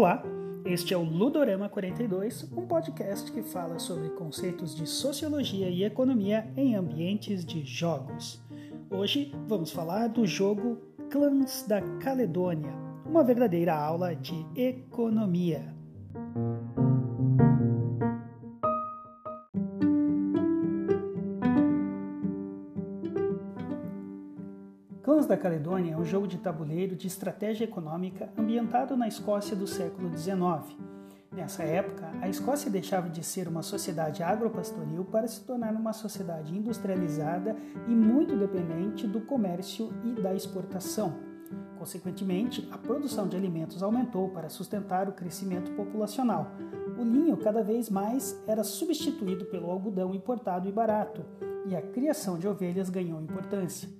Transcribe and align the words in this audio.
Olá, 0.00 0.22
este 0.64 0.94
é 0.94 0.96
o 0.96 1.04
Ludorama 1.04 1.68
42, 1.68 2.50
um 2.56 2.66
podcast 2.66 3.30
que 3.30 3.42
fala 3.42 3.78
sobre 3.78 4.08
conceitos 4.08 4.74
de 4.74 4.86
sociologia 4.86 5.68
e 5.68 5.84
economia 5.84 6.50
em 6.56 6.74
ambientes 6.74 7.44
de 7.44 7.62
jogos. 7.66 8.42
Hoje 8.90 9.30
vamos 9.46 9.70
falar 9.70 10.06
do 10.08 10.26
jogo 10.26 10.78
Clãs 11.10 11.66
da 11.68 11.82
Caledônia, 11.98 12.72
uma 13.04 13.22
verdadeira 13.22 13.74
aula 13.74 14.16
de 14.16 14.46
economia. 14.56 15.79
Caledônia 25.40 25.94
é 25.94 25.96
um 25.96 26.04
jogo 26.04 26.28
de 26.28 26.36
tabuleiro 26.36 26.94
de 26.94 27.06
estratégia 27.06 27.64
econômica 27.64 28.28
ambientado 28.36 28.94
na 28.94 29.08
Escócia 29.08 29.56
do 29.56 29.66
século 29.66 30.14
XIX. 30.14 30.76
Nessa 31.32 31.62
época, 31.62 32.10
a 32.20 32.28
Escócia 32.28 32.70
deixava 32.70 33.08
de 33.08 33.24
ser 33.24 33.48
uma 33.48 33.62
sociedade 33.62 34.22
agropastoril 34.22 35.02
para 35.02 35.26
se 35.26 35.40
tornar 35.42 35.72
uma 35.72 35.94
sociedade 35.94 36.54
industrializada 36.54 37.56
e 37.88 37.90
muito 37.90 38.36
dependente 38.36 39.06
do 39.06 39.22
comércio 39.22 39.90
e 40.04 40.20
da 40.20 40.34
exportação. 40.34 41.14
Consequentemente, 41.78 42.68
a 42.70 42.76
produção 42.76 43.26
de 43.26 43.34
alimentos 43.34 43.82
aumentou 43.82 44.28
para 44.28 44.50
sustentar 44.50 45.08
o 45.08 45.12
crescimento 45.12 45.72
populacional. 45.72 46.52
O 46.98 47.02
linho 47.02 47.36
cada 47.38 47.62
vez 47.62 47.88
mais 47.88 48.38
era 48.46 48.62
substituído 48.62 49.46
pelo 49.46 49.70
algodão 49.70 50.14
importado 50.14 50.68
e 50.68 50.72
barato, 50.72 51.24
e 51.66 51.74
a 51.74 51.80
criação 51.80 52.38
de 52.38 52.46
ovelhas 52.46 52.90
ganhou 52.90 53.22
importância. 53.22 53.99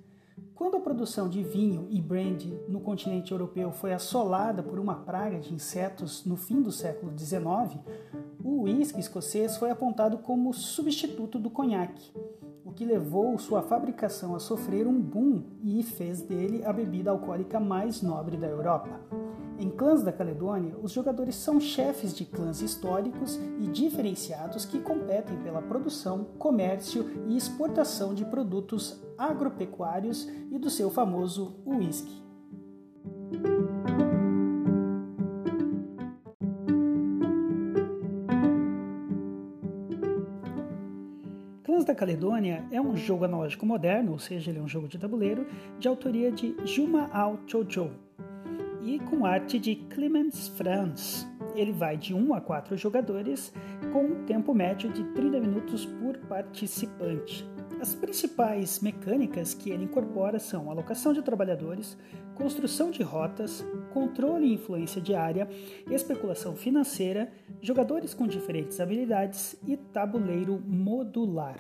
Quando 0.61 0.77
a 0.77 0.81
produção 0.81 1.27
de 1.27 1.43
vinho 1.43 1.87
e 1.89 2.03
brandy 2.03 2.55
no 2.69 2.81
continente 2.81 3.33
europeu 3.33 3.73
foi 3.73 3.95
assolada 3.95 4.63
por 4.63 4.79
uma 4.79 4.95
praga 4.95 5.41
de 5.41 5.55
insetos 5.55 6.23
no 6.27 6.37
fim 6.37 6.61
do 6.61 6.71
século 6.71 7.19
XIX, 7.19 7.81
o 8.43 8.63
uísque 8.63 9.01
escocês 9.01 9.57
foi 9.57 9.71
apontado 9.71 10.19
como 10.19 10.53
substituto 10.53 11.39
do 11.39 11.51
conhaque, 11.51 12.13
o 12.65 12.73
que 12.73 12.85
levou 12.85 13.39
sua 13.39 13.63
fabricação 13.63 14.35
a 14.35 14.39
sofrer 14.39 14.87
um 14.87 15.01
boom 15.01 15.43
e 15.63 15.83
fez 15.83 16.23
dele 16.23 16.65
a 16.65 16.73
bebida 16.73 17.11
alcoólica 17.11 17.61
mais 17.61 18.01
nobre 18.01 18.37
da 18.37 18.47
Europa. 18.47 19.01
Em 19.59 19.69
clãs 19.69 20.03
da 20.03 20.11
Caledônia, 20.11 20.75
os 20.83 20.91
jogadores 20.91 21.35
são 21.35 21.61
chefes 21.61 22.17
de 22.17 22.25
clãs 22.25 22.63
históricos 22.63 23.39
e 23.59 23.67
diferenciados 23.67 24.65
que 24.65 24.81
competem 24.81 25.37
pela 25.43 25.61
produção, 25.61 26.25
comércio 26.39 27.11
e 27.29 27.37
exportação 27.37 28.15
de 28.15 28.25
produtos 28.25 28.99
agropecuários 29.19 30.27
e 30.51 30.59
do 30.59 30.71
seu 30.71 30.89
famoso 30.89 31.57
uísque. 31.67 32.30
Clãs 41.81 41.85
da 41.87 41.95
Caledônia 41.95 42.63
é 42.71 42.79
um 42.79 42.95
jogo 42.95 43.25
analógico 43.25 43.65
moderno, 43.65 44.13
ou 44.13 44.19
seja, 44.19 44.51
ele 44.51 44.59
é 44.59 44.63
um 44.63 44.69
jogo 44.69 44.87
de 44.87 44.99
tabuleiro, 44.99 45.47
de 45.79 45.89
autoria 45.89 46.31
de 46.31 46.55
Juma 46.65 47.09
Ao 47.11 47.39
Chojo, 47.47 47.91
e 48.83 48.99
com 48.99 49.25
arte 49.25 49.59
de 49.59 49.77
Clemens 49.77 50.49
Franz. 50.49 51.27
Ele 51.55 51.73
vai 51.73 51.97
de 51.97 52.13
1 52.13 52.35
a 52.35 52.41
4 52.41 52.77
jogadores, 52.77 53.53
com 53.95 54.05
um 54.05 54.25
tempo 54.25 54.53
médio 54.53 54.91
de 54.91 55.05
30 55.15 55.41
minutos 55.41 55.87
por 55.87 56.19
participante. 56.19 57.49
As 57.81 57.95
principais 57.95 58.79
mecânicas 58.81 59.55
que 59.55 59.71
ele 59.71 59.85
incorpora 59.85 60.39
são 60.39 60.71
alocação 60.71 61.15
de 61.15 61.23
trabalhadores, 61.23 61.97
construção 62.35 62.91
de 62.91 63.03
rotas, 63.03 63.65
controle 63.91 64.49
e 64.49 64.53
influência 64.53 65.01
de 65.01 65.15
área, 65.15 65.49
especulação 65.91 66.55
financeira, 66.55 67.33
jogadores 67.63 68.13
com 68.13 68.27
diferentes 68.27 68.81
habilidades 68.81 69.57
e 69.67 69.79
tabuleiro 69.79 70.61
modular. 70.61 71.57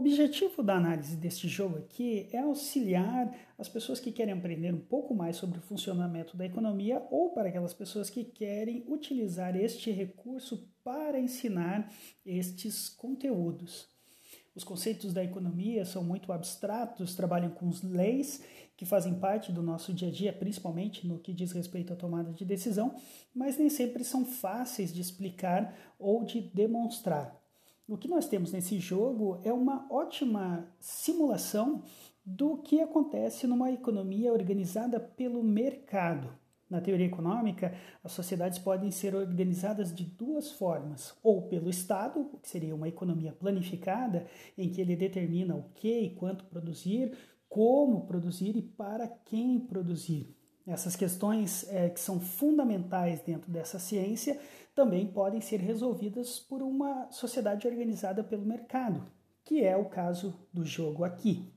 O 0.00 0.02
objetivo 0.02 0.62
da 0.62 0.76
análise 0.76 1.14
deste 1.14 1.46
jogo 1.46 1.76
aqui 1.76 2.26
é 2.32 2.38
auxiliar 2.38 3.36
as 3.58 3.68
pessoas 3.68 4.00
que 4.00 4.10
querem 4.10 4.32
aprender 4.32 4.72
um 4.72 4.80
pouco 4.80 5.14
mais 5.14 5.36
sobre 5.36 5.58
o 5.58 5.62
funcionamento 5.62 6.38
da 6.38 6.46
economia 6.46 7.06
ou 7.10 7.34
para 7.34 7.50
aquelas 7.50 7.74
pessoas 7.74 8.08
que 8.08 8.24
querem 8.24 8.82
utilizar 8.88 9.54
este 9.54 9.90
recurso 9.90 10.66
para 10.82 11.20
ensinar 11.20 11.92
estes 12.24 12.88
conteúdos. 12.88 13.88
Os 14.54 14.64
conceitos 14.64 15.12
da 15.12 15.22
economia 15.22 15.84
são 15.84 16.02
muito 16.02 16.32
abstratos, 16.32 17.14
trabalham 17.14 17.50
com 17.50 17.70
leis 17.84 18.42
que 18.78 18.86
fazem 18.86 19.12
parte 19.16 19.52
do 19.52 19.62
nosso 19.62 19.92
dia 19.92 20.08
a 20.08 20.10
dia, 20.10 20.32
principalmente 20.32 21.06
no 21.06 21.18
que 21.18 21.34
diz 21.34 21.52
respeito 21.52 21.92
à 21.92 21.96
tomada 21.96 22.32
de 22.32 22.46
decisão, 22.46 22.96
mas 23.34 23.58
nem 23.58 23.68
sempre 23.68 24.02
são 24.02 24.24
fáceis 24.24 24.94
de 24.94 25.02
explicar 25.02 25.76
ou 25.98 26.24
de 26.24 26.40
demonstrar. 26.40 27.39
O 27.90 27.96
que 27.96 28.06
nós 28.06 28.28
temos 28.28 28.52
nesse 28.52 28.78
jogo 28.78 29.40
é 29.42 29.52
uma 29.52 29.84
ótima 29.90 30.64
simulação 30.78 31.82
do 32.24 32.58
que 32.58 32.80
acontece 32.80 33.48
numa 33.48 33.72
economia 33.72 34.32
organizada 34.32 35.00
pelo 35.00 35.42
mercado. 35.42 36.32
Na 36.70 36.80
teoria 36.80 37.06
econômica, 37.06 37.74
as 38.04 38.12
sociedades 38.12 38.60
podem 38.60 38.92
ser 38.92 39.16
organizadas 39.16 39.92
de 39.92 40.04
duas 40.04 40.52
formas: 40.52 41.18
ou 41.20 41.48
pelo 41.48 41.68
Estado, 41.68 42.30
que 42.40 42.48
seria 42.48 42.76
uma 42.76 42.86
economia 42.86 43.32
planificada, 43.32 44.24
em 44.56 44.70
que 44.70 44.80
ele 44.80 44.94
determina 44.94 45.56
o 45.56 45.64
que 45.74 45.98
e 45.98 46.14
quanto 46.14 46.44
produzir, 46.44 47.18
como 47.48 48.06
produzir 48.06 48.56
e 48.56 48.62
para 48.62 49.08
quem 49.08 49.58
produzir. 49.58 50.39
Essas 50.70 50.94
questões 50.94 51.68
é, 51.68 51.88
que 51.88 51.98
são 51.98 52.20
fundamentais 52.20 53.20
dentro 53.22 53.50
dessa 53.50 53.76
ciência 53.80 54.38
também 54.72 55.04
podem 55.04 55.40
ser 55.40 55.58
resolvidas 55.58 56.38
por 56.38 56.62
uma 56.62 57.10
sociedade 57.10 57.66
organizada 57.66 58.22
pelo 58.22 58.46
mercado, 58.46 59.04
que 59.44 59.64
é 59.64 59.76
o 59.76 59.86
caso 59.86 60.32
do 60.52 60.64
jogo 60.64 61.02
aqui. 61.02 61.52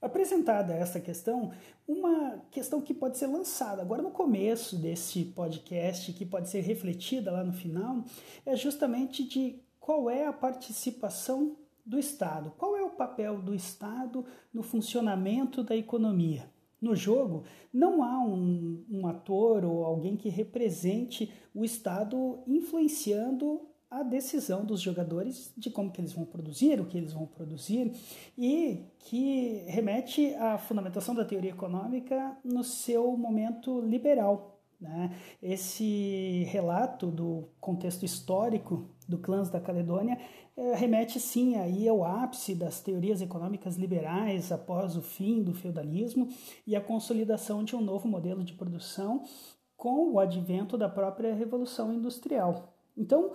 Apresentada 0.00 0.72
esta 0.72 1.00
questão, 1.00 1.50
uma 1.86 2.38
questão 2.52 2.80
que 2.80 2.94
pode 2.94 3.18
ser 3.18 3.26
lançada 3.26 3.82
agora 3.82 4.02
no 4.02 4.12
começo 4.12 4.76
desse 4.76 5.24
podcast, 5.24 6.12
que 6.12 6.24
pode 6.24 6.48
ser 6.48 6.60
refletida 6.60 7.32
lá 7.32 7.42
no 7.42 7.52
final, 7.52 8.04
é 8.46 8.54
justamente 8.54 9.26
de 9.26 9.60
qual 9.80 10.08
é 10.08 10.26
a 10.26 10.32
participação 10.32 11.56
do 11.84 11.98
Estado, 11.98 12.52
qual 12.56 12.76
é 12.76 12.82
o 12.84 12.90
papel 12.90 13.42
do 13.42 13.52
Estado 13.52 14.24
no 14.54 14.62
funcionamento 14.62 15.64
da 15.64 15.74
economia. 15.74 16.48
No 16.82 16.96
jogo, 16.96 17.44
não 17.72 18.02
há 18.02 18.18
um, 18.18 18.84
um, 18.90 19.06
ator 19.06 19.64
ou 19.64 19.84
alguém 19.84 20.16
que 20.16 20.28
represente 20.28 21.32
o 21.54 21.64
Estado 21.64 22.40
influenciando 22.44 23.60
a 23.88 24.02
decisão 24.02 24.64
dos 24.64 24.80
jogadores 24.80 25.52
de 25.56 25.70
como 25.70 25.92
que 25.92 26.00
eles 26.00 26.12
vão 26.12 26.24
produzir, 26.24 26.80
o 26.80 26.86
que 26.86 26.98
eles 26.98 27.12
vão 27.12 27.24
produzir, 27.24 27.92
e 28.36 28.86
que 28.98 29.64
remete 29.68 30.34
à 30.34 30.58
fundamentação 30.58 31.14
da 31.14 31.24
teoria 31.24 31.50
econômica 31.50 32.36
no 32.42 32.64
seu 32.64 33.16
momento 33.16 33.80
liberal. 33.80 34.60
Né? 34.80 35.14
Esse 35.40 36.42
relato 36.48 37.06
do 37.06 37.48
contexto 37.60 38.04
histórico 38.04 38.88
do 39.08 39.18
clãs 39.18 39.48
da 39.48 39.60
Caledônia 39.60 40.18
remete 40.74 41.18
sim 41.18 41.56
aí 41.56 41.88
ao 41.88 42.04
ápice 42.04 42.54
das 42.54 42.80
teorias 42.80 43.20
econômicas 43.20 43.76
liberais 43.76 44.52
após 44.52 44.96
o 44.96 45.02
fim 45.02 45.42
do 45.42 45.54
feudalismo 45.54 46.28
e 46.66 46.76
a 46.76 46.80
consolidação 46.80 47.64
de 47.64 47.74
um 47.74 47.80
novo 47.80 48.06
modelo 48.06 48.44
de 48.44 48.52
produção 48.52 49.24
com 49.76 50.12
o 50.12 50.20
advento 50.20 50.78
da 50.78 50.88
própria 50.88 51.34
revolução 51.34 51.92
industrial. 51.92 52.72
Então, 52.96 53.32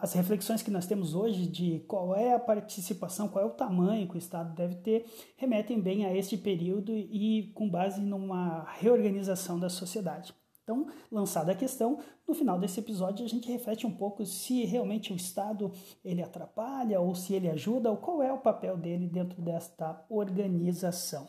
as 0.00 0.12
reflexões 0.12 0.62
que 0.62 0.70
nós 0.70 0.86
temos 0.86 1.14
hoje 1.14 1.46
de 1.46 1.80
qual 1.80 2.14
é 2.14 2.32
a 2.32 2.38
participação, 2.38 3.28
qual 3.28 3.44
é 3.44 3.48
o 3.48 3.52
tamanho 3.52 4.08
que 4.08 4.14
o 4.14 4.18
Estado 4.18 4.54
deve 4.54 4.76
ter, 4.76 5.04
remetem 5.36 5.80
bem 5.80 6.06
a 6.06 6.16
este 6.16 6.36
período 6.36 6.92
e 6.94 7.50
com 7.54 7.68
base 7.68 8.00
numa 8.00 8.64
reorganização 8.78 9.58
da 9.58 9.68
sociedade. 9.68 10.32
Então, 10.68 10.86
lançada 11.10 11.52
a 11.52 11.54
questão, 11.54 11.98
no 12.26 12.34
final 12.34 12.58
desse 12.58 12.78
episódio 12.78 13.24
a 13.24 13.28
gente 13.28 13.50
reflete 13.50 13.86
um 13.86 13.90
pouco 13.90 14.26
se 14.26 14.66
realmente 14.66 15.14
o 15.14 15.16
Estado 15.16 15.72
ele 16.04 16.22
atrapalha 16.22 17.00
ou 17.00 17.14
se 17.14 17.32
ele 17.32 17.48
ajuda 17.48 17.90
ou 17.90 17.96
qual 17.96 18.22
é 18.22 18.30
o 18.30 18.36
papel 18.36 18.76
dele 18.76 19.06
dentro 19.06 19.40
desta 19.40 20.04
organização. 20.10 21.26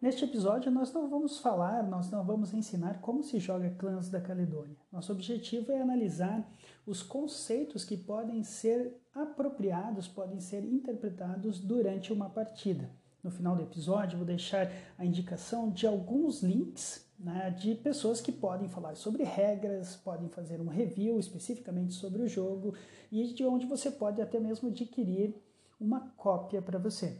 Neste 0.00 0.24
episódio 0.24 0.72
nós 0.72 0.90
não 0.90 1.06
vamos 1.10 1.38
falar, 1.38 1.82
nós 1.86 2.10
não 2.10 2.24
vamos 2.24 2.54
ensinar 2.54 3.02
como 3.02 3.22
se 3.22 3.38
joga 3.38 3.68
Clãs 3.72 4.08
da 4.08 4.18
Caledônia. 4.18 4.78
Nosso 4.90 5.12
objetivo 5.12 5.70
é 5.70 5.82
analisar 5.82 6.50
os 6.86 7.02
conceitos 7.02 7.84
que 7.84 7.98
podem 7.98 8.42
ser 8.42 8.98
apropriados, 9.14 10.08
podem 10.08 10.40
ser 10.40 10.64
interpretados 10.64 11.60
durante 11.60 12.10
uma 12.10 12.30
partida. 12.30 13.01
No 13.22 13.30
final 13.30 13.54
do 13.54 13.62
episódio, 13.62 14.18
vou 14.18 14.26
deixar 14.26 14.68
a 14.98 15.04
indicação 15.04 15.70
de 15.70 15.86
alguns 15.86 16.42
links 16.42 17.06
né, 17.16 17.50
de 17.50 17.76
pessoas 17.76 18.20
que 18.20 18.32
podem 18.32 18.68
falar 18.68 18.96
sobre 18.96 19.22
regras, 19.22 19.94
podem 19.94 20.28
fazer 20.28 20.60
um 20.60 20.66
review 20.66 21.20
especificamente 21.20 21.94
sobre 21.94 22.20
o 22.20 22.28
jogo 22.28 22.74
e 23.12 23.32
de 23.32 23.44
onde 23.44 23.64
você 23.64 23.92
pode 23.92 24.20
até 24.20 24.40
mesmo 24.40 24.70
adquirir 24.70 25.36
uma 25.80 26.00
cópia 26.16 26.60
para 26.60 26.80
você. 26.80 27.16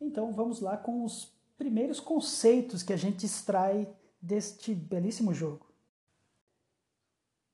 Então 0.00 0.32
vamos 0.32 0.60
lá 0.60 0.78
com 0.78 1.04
os 1.04 1.30
primeiros 1.58 2.00
conceitos 2.00 2.82
que 2.82 2.92
a 2.92 2.96
gente 2.96 3.26
extrai 3.26 3.86
deste 4.20 4.74
belíssimo 4.74 5.34
jogo. 5.34 5.66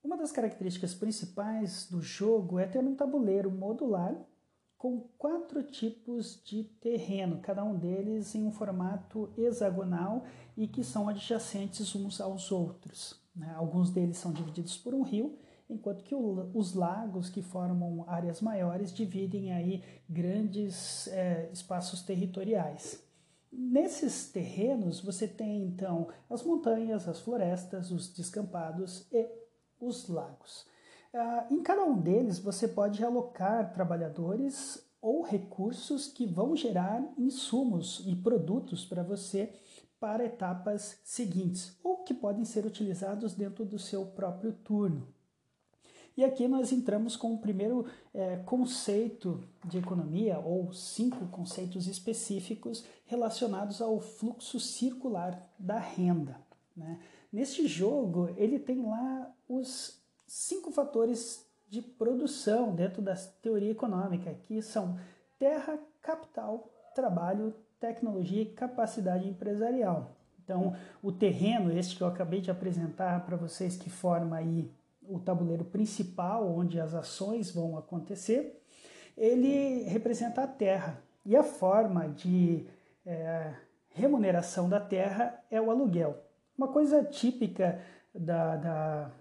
Uma 0.01 0.15
das 0.15 0.31
características 0.31 0.93
principais 0.93 1.85
do 1.91 2.01
jogo 2.01 2.59
é 2.59 2.65
ter 2.65 2.79
um 2.79 2.95
tabuleiro 2.95 3.51
modular 3.51 4.15
com 4.79 5.01
quatro 5.17 5.61
tipos 5.61 6.41
de 6.41 6.63
terreno, 6.63 7.41
cada 7.41 7.61
um 7.65 7.77
deles 7.77 8.33
em 8.33 8.47
um 8.47 8.51
formato 8.51 9.29
hexagonal 9.37 10.23
e 10.55 10.69
que 10.69 10.85
são 10.85 11.09
adjacentes 11.09 11.93
uns 11.93 12.21
aos 12.21 12.49
outros. 12.49 13.21
Né? 13.35 13.53
Alguns 13.57 13.91
deles 13.91 14.15
são 14.15 14.31
divididos 14.31 14.77
por 14.77 14.93
um 14.93 15.01
rio, 15.01 15.37
enquanto 15.69 16.01
que 16.01 16.15
o, 16.15 16.49
os 16.53 16.73
lagos 16.73 17.29
que 17.29 17.41
formam 17.41 18.05
áreas 18.07 18.39
maiores 18.39 18.93
dividem 18.93 19.51
aí 19.51 19.83
grandes 20.09 21.09
é, 21.09 21.49
espaços 21.51 22.01
territoriais. 22.01 23.03
Nesses 23.51 24.31
terrenos 24.31 25.01
você 25.01 25.27
tem 25.27 25.61
então 25.61 26.07
as 26.29 26.41
montanhas, 26.41 27.05
as 27.05 27.19
florestas, 27.19 27.91
os 27.91 28.13
descampados 28.13 29.05
e 29.11 29.29
os 29.77 30.07
lagos. 30.07 30.65
Ah, 31.13 31.47
em 31.49 31.61
cada 31.63 31.83
um 31.83 31.99
deles 31.99 32.39
você 32.39 32.67
pode 32.67 33.03
alocar 33.03 33.73
trabalhadores 33.73 34.87
ou 35.01 35.23
recursos 35.23 36.07
que 36.07 36.25
vão 36.25 36.55
gerar 36.55 37.03
insumos 37.17 38.03
e 38.05 38.15
produtos 38.15 38.85
para 38.85 39.01
você 39.01 39.53
para 39.99 40.23
etapas 40.23 40.99
seguintes, 41.03 41.77
ou 41.83 42.03
que 42.03 42.13
podem 42.13 42.45
ser 42.45 42.65
utilizados 42.65 43.33
dentro 43.35 43.65
do 43.65 43.77
seu 43.77 44.05
próprio 44.05 44.53
turno. 44.53 45.07
E 46.15 46.23
aqui 46.23 46.47
nós 46.47 46.71
entramos 46.71 47.15
com 47.15 47.33
o 47.33 47.37
primeiro 47.37 47.85
é, 48.13 48.37
conceito 48.37 49.43
de 49.65 49.77
economia, 49.77 50.39
ou 50.39 50.71
cinco 50.73 51.27
conceitos 51.27 51.87
específicos 51.87 52.85
relacionados 53.05 53.81
ao 53.81 53.99
fluxo 53.99 54.59
circular 54.59 55.49
da 55.57 55.79
renda. 55.79 56.39
Né? 56.75 56.99
Neste 57.31 57.67
jogo, 57.67 58.33
ele 58.37 58.59
tem 58.59 58.81
lá 58.81 59.33
os 59.47 59.98
cinco 60.29 60.71
fatores 60.71 61.43
de 61.67 61.81
produção 61.81 62.73
dentro 62.73 63.01
da 63.01 63.15
teoria 63.15 63.71
econômica, 63.71 64.33
que 64.43 64.61
são 64.61 64.97
terra, 65.37 65.79
capital, 66.01 66.69
trabalho, 66.93 67.53
tecnologia 67.79 68.43
e 68.43 68.45
capacidade 68.45 69.27
empresarial. 69.27 70.15
Então, 70.43 70.75
o 71.01 71.11
terreno, 71.11 71.71
este 71.71 71.95
que 71.95 72.01
eu 72.01 72.07
acabei 72.07 72.41
de 72.41 72.51
apresentar 72.51 73.25
para 73.25 73.37
vocês, 73.37 73.75
que 73.75 73.89
forma 73.89 74.35
aí 74.35 74.71
o 75.07 75.19
tabuleiro 75.19 75.63
principal 75.63 76.47
onde 76.47 76.79
as 76.79 76.93
ações 76.93 77.51
vão 77.51 77.77
acontecer, 77.77 78.63
ele 79.17 79.83
representa 79.83 80.43
a 80.43 80.47
terra. 80.47 81.01
E 81.25 81.35
a 81.35 81.43
forma 81.43 82.07
de 82.07 82.65
é, 83.05 83.53
remuneração 83.89 84.69
da 84.69 84.79
terra 84.79 85.43
é 85.49 85.59
o 85.59 85.69
aluguel. 85.69 86.17
Uma 86.57 86.67
coisa 86.67 87.03
típica 87.03 87.79
da, 88.13 88.55
da, 88.55 89.11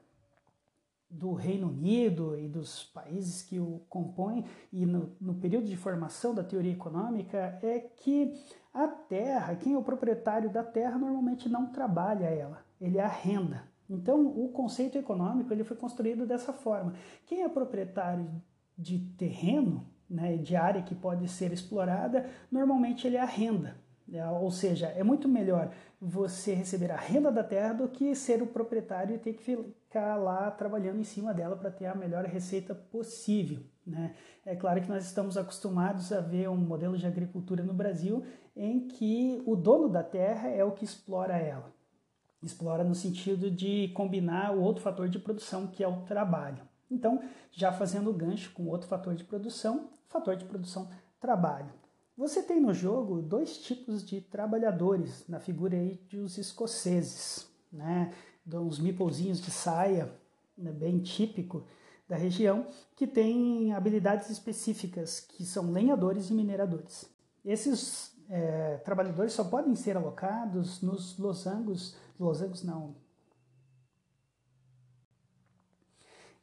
do 1.11 1.33
Reino 1.33 1.69
Unido 1.69 2.39
e 2.39 2.49
dos 2.49 2.85
países 2.85 3.43
que 3.43 3.59
o 3.59 3.81
compõem, 3.89 4.45
e 4.73 4.85
no, 4.85 5.13
no 5.21 5.35
período 5.35 5.67
de 5.67 5.77
formação 5.77 6.35
da 6.35 6.45
teoria 6.45 6.73
econômica, 6.73 7.59
é 7.63 7.79
que 7.79 8.35
a 8.73 8.87
terra, 8.87 9.57
quem 9.57 9.73
é 9.73 9.79
o 9.79 9.83
proprietário 9.83 10.51
da 10.51 10.63
terra, 10.63 10.99
normalmente 10.99 11.49
não 11.49 11.67
trabalha 11.67 12.27
ela, 12.27 12.65
ele 12.81 13.01
arrenda. 13.01 13.65
Então, 13.89 14.27
o 14.27 14.51
conceito 14.51 14.99
econômico 14.99 15.53
ele 15.53 15.65
foi 15.65 15.77
construído 15.77 16.27
dessa 16.27 16.53
forma. 16.53 16.93
Quem 17.27 17.43
é 17.43 17.49
proprietário 17.49 18.31
de 18.77 18.99
terreno, 19.17 19.87
né, 20.09 20.37
de 20.37 20.55
área 20.55 20.83
que 20.83 20.95
pode 20.95 21.27
ser 21.27 21.53
explorada, 21.53 22.29
normalmente 22.53 23.07
ele 23.07 23.17
arrenda. 23.17 23.77
É, 24.13 24.27
ou 24.27 24.51
seja, 24.51 24.87
é 24.87 25.05
muito 25.05 25.29
melhor 25.29 25.71
você 26.01 26.55
receber 26.55 26.91
a 26.91 26.97
renda 26.97 27.31
da 27.31 27.43
terra 27.43 27.73
do 27.73 27.89
que 27.89 28.15
ser 28.15 28.43
o 28.43 28.47
proprietário 28.47 29.15
e 29.15 29.19
ter 29.19 29.33
que 29.33 29.43
ficar 29.43 30.17
lá 30.17 30.51
trabalhando 30.51 31.01
em 31.01 31.05
cima 31.05 31.35
dela 31.35 31.57
para 31.57 31.71
ter 31.71 31.87
a 31.87 31.95
melhor 31.95 32.25
receita 32.25 32.75
possível. 32.75 33.61
Né? 33.87 34.15
É 34.47 34.55
claro 34.55 34.81
que 34.81 34.89
nós 34.89 35.05
estamos 35.05 35.37
acostumados 35.37 36.13
a 36.13 36.21
ver 36.21 36.49
um 36.49 36.57
modelo 36.57 36.97
de 36.97 37.07
agricultura 37.07 37.63
no 37.63 37.75
Brasil 37.75 38.25
em 38.57 38.87
que 38.87 39.43
o 39.45 39.57
dono 39.57 39.89
da 39.89 40.03
terra 40.03 40.49
é 40.49 40.63
o 40.63 40.73
que 40.73 40.85
explora 40.85 41.37
ela 41.37 41.77
explora 42.43 42.85
no 42.85 42.95
sentido 42.95 43.51
de 43.51 43.89
combinar 43.89 44.55
o 44.55 44.61
outro 44.61 44.83
fator 44.83 45.09
de 45.09 45.19
produção, 45.19 45.67
que 45.67 45.83
é 45.83 45.89
o 45.89 46.03
trabalho. 46.03 46.63
Então, 46.91 47.21
já 47.51 47.73
fazendo 47.73 48.11
o 48.11 48.15
gancho 48.15 48.53
com 48.53 48.67
outro 48.67 48.89
fator 48.89 49.15
de 49.15 49.25
produção, 49.25 49.91
fator 50.09 50.37
de 50.37 50.45
produção 50.45 50.89
trabalho. 51.21 51.73
Você 52.19 52.43
tem 52.43 52.61
no 52.61 52.75
jogo 52.75 53.23
dois 53.23 53.59
tipos 53.59 54.05
de 54.05 54.21
trabalhadores, 54.21 55.25
na 55.29 55.39
figura 55.39 55.77
aí 55.77 55.95
dos 56.11 56.37
escoceses, 56.37 57.47
né? 57.73 58.13
Uns 58.53 58.81
mipolzinhos 58.81 59.41
de 59.41 59.53
saia, 59.53 60.13
né? 60.57 60.73
bem 60.73 60.99
típico 60.99 61.63
da 62.09 62.17
região, 62.17 62.67
que 62.97 63.07
têm 63.07 63.73
habilidades 63.73 64.31
específicas, 64.31 65.21
que 65.21 65.45
são 65.45 65.71
lenhadores 65.71 66.29
e 66.29 66.35
mineradores. 66.35 67.09
Esses 67.45 68.13
é, 68.29 68.79
trabalhadores 68.79 69.33
só 69.33 69.45
podem 69.45 69.77
ser 69.77 69.97
alocados 69.97 70.83
nos 70.83 71.17
losangos 71.19 71.95
losangos 72.19 72.65
não. 72.65 72.97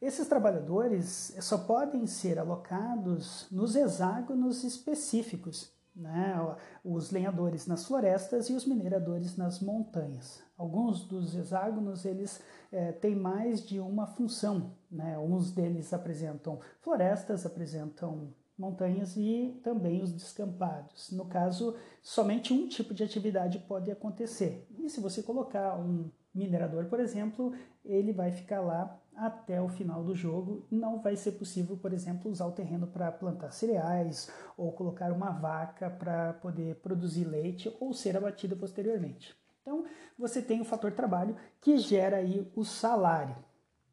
Esses 0.06 0.28
trabalhadores 0.28 1.36
só 1.42 1.58
podem 1.58 2.06
ser 2.06 2.38
alocados 2.38 3.48
nos 3.50 3.76
hexágonos 3.76 4.64
específicos, 4.64 5.74
né? 5.96 6.36
os 6.84 7.10
lenhadores 7.10 7.66
nas 7.66 7.88
florestas 7.88 8.48
e 8.48 8.54
os 8.54 8.68
mineradores 8.68 9.36
nas 9.36 9.60
montanhas. 9.60 10.44
Alguns 10.56 11.08
dos 11.08 11.36
hexágonos 11.36 12.06
eles 12.06 12.40
é, 12.72 12.92
têm 12.92 13.16
mais 13.16 13.66
de 13.66 13.80
uma 13.80 14.06
função, 14.06 14.76
né? 14.92 15.18
uns 15.18 15.50
deles 15.52 15.92
apresentam 15.92 16.60
florestas, 16.82 17.44
apresentam 17.44 18.32
montanhas 18.58 19.16
e 19.18 19.60
também 19.64 20.02
os 20.02 20.12
descampados. 20.12 21.12
No 21.12 21.26
caso, 21.26 21.76
somente 22.02 22.54
um 22.54 22.68
tipo 22.68 22.94
de 22.94 23.04
atividade 23.04 23.60
pode 23.60 23.92
acontecer. 23.92 24.68
E 24.80 24.90
se 24.90 25.00
você 25.00 25.22
colocar 25.22 25.78
um 25.78 26.10
minerador, 26.34 26.86
por 26.86 27.00
exemplo, 27.00 27.54
ele 27.84 28.12
vai 28.12 28.32
ficar 28.32 28.62
lá 28.62 29.00
até 29.16 29.62
o 29.62 29.70
final 29.70 30.04
do 30.04 30.14
jogo. 30.14 30.66
Não 30.70 31.02
vai 31.02 31.16
ser 31.16 31.34
possível, 31.34 31.78
por 31.78 31.94
exemplo, 31.94 32.30
usar 32.30 32.46
o 32.46 32.52
terreno 32.52 32.88
para 32.88 33.12
plantar 33.12 33.52
cereais 33.52 34.30
ou 34.58 34.72
colocar 34.72 35.12
uma 35.12 35.32
vaca 35.32 35.90
para 35.90 36.34
poder 36.34 36.76
produzir 36.76 37.26
leite 37.26 37.74
ou 37.80 37.94
ser 37.94 38.18
abatida 38.18 38.56
posteriormente. 38.56 39.36
Então, 39.62 39.86
você 40.18 40.42
tem 40.42 40.62
o 40.62 40.66
fator 40.66 40.92
trabalho 40.92 41.36
que 41.60 41.78
gera 41.78 42.18
aí 42.18 42.52
o 42.56 42.64
salário. 42.64 43.36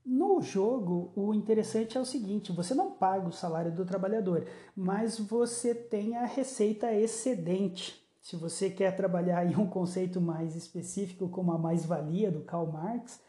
No 0.04 0.40
jogo, 0.40 1.12
o 1.14 1.32
interessante 1.32 1.97
é 1.97 2.00
o 2.00 2.04
seguinte: 2.04 2.50
você 2.50 2.75
não 2.75 2.90
paga 2.90 3.28
o 3.28 3.32
salário 3.32 3.73
do 3.73 3.85
trabalhador, 3.85 4.47
mas 4.75 5.18
você 5.18 5.75
tem 5.75 6.16
a 6.16 6.26
receita 6.26 6.92
excedente. 6.92 8.02
Se 8.21 8.37
você 8.37 8.68
quer 8.71 8.97
trabalhar 8.97 9.44
em 9.47 9.56
um 9.56 9.66
conceito 9.66 10.21
mais 10.21 10.56
específico, 10.56 11.28
como 11.28 11.52
a 11.52 11.59
mais-valia 11.59 12.30
do 12.30 12.42
Karl 12.42 12.66
Marx, 12.66 13.21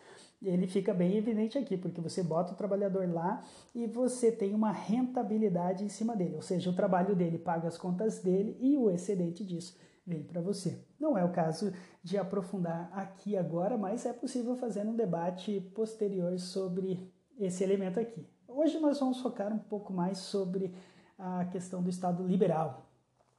ele 0.41 0.67
fica 0.67 0.93
bem 0.93 1.15
evidente 1.15 1.57
aqui, 1.57 1.77
porque 1.77 2.01
você 2.01 2.21
bota 2.21 2.53
o 2.53 2.57
trabalhador 2.57 3.07
lá 3.11 3.43
e 3.73 3.87
você 3.87 4.31
tem 4.31 4.53
uma 4.53 4.71
rentabilidade 4.71 5.83
em 5.83 5.89
cima 5.89 6.15
dele, 6.15 6.35
ou 6.35 6.41
seja, 6.41 6.69
o 6.69 6.75
trabalho 6.75 7.15
dele 7.15 7.37
paga 7.37 7.67
as 7.67 7.77
contas 7.77 8.19
dele 8.19 8.57
e 8.59 8.77
o 8.77 8.89
excedente 8.89 9.43
disso 9.43 9.77
vem 10.05 10.23
para 10.23 10.41
você. 10.41 10.83
Não 10.99 11.17
é 11.17 11.23
o 11.23 11.31
caso 11.31 11.71
de 12.03 12.17
aprofundar 12.17 12.91
aqui 12.93 13.37
agora, 13.37 13.77
mas 13.77 14.05
é 14.05 14.13
possível 14.13 14.55
fazer 14.55 14.85
um 14.85 14.95
debate 14.95 15.61
posterior 15.73 16.37
sobre 16.39 17.11
esse 17.39 17.63
elemento 17.63 17.99
aqui. 17.99 18.27
Hoje 18.47 18.79
nós 18.79 18.99
vamos 18.99 19.19
focar 19.19 19.51
um 19.51 19.59
pouco 19.59 19.91
mais 19.91 20.17
sobre 20.19 20.73
a 21.17 21.45
questão 21.45 21.81
do 21.81 21.89
Estado 21.89 22.25
liberal. 22.25 22.89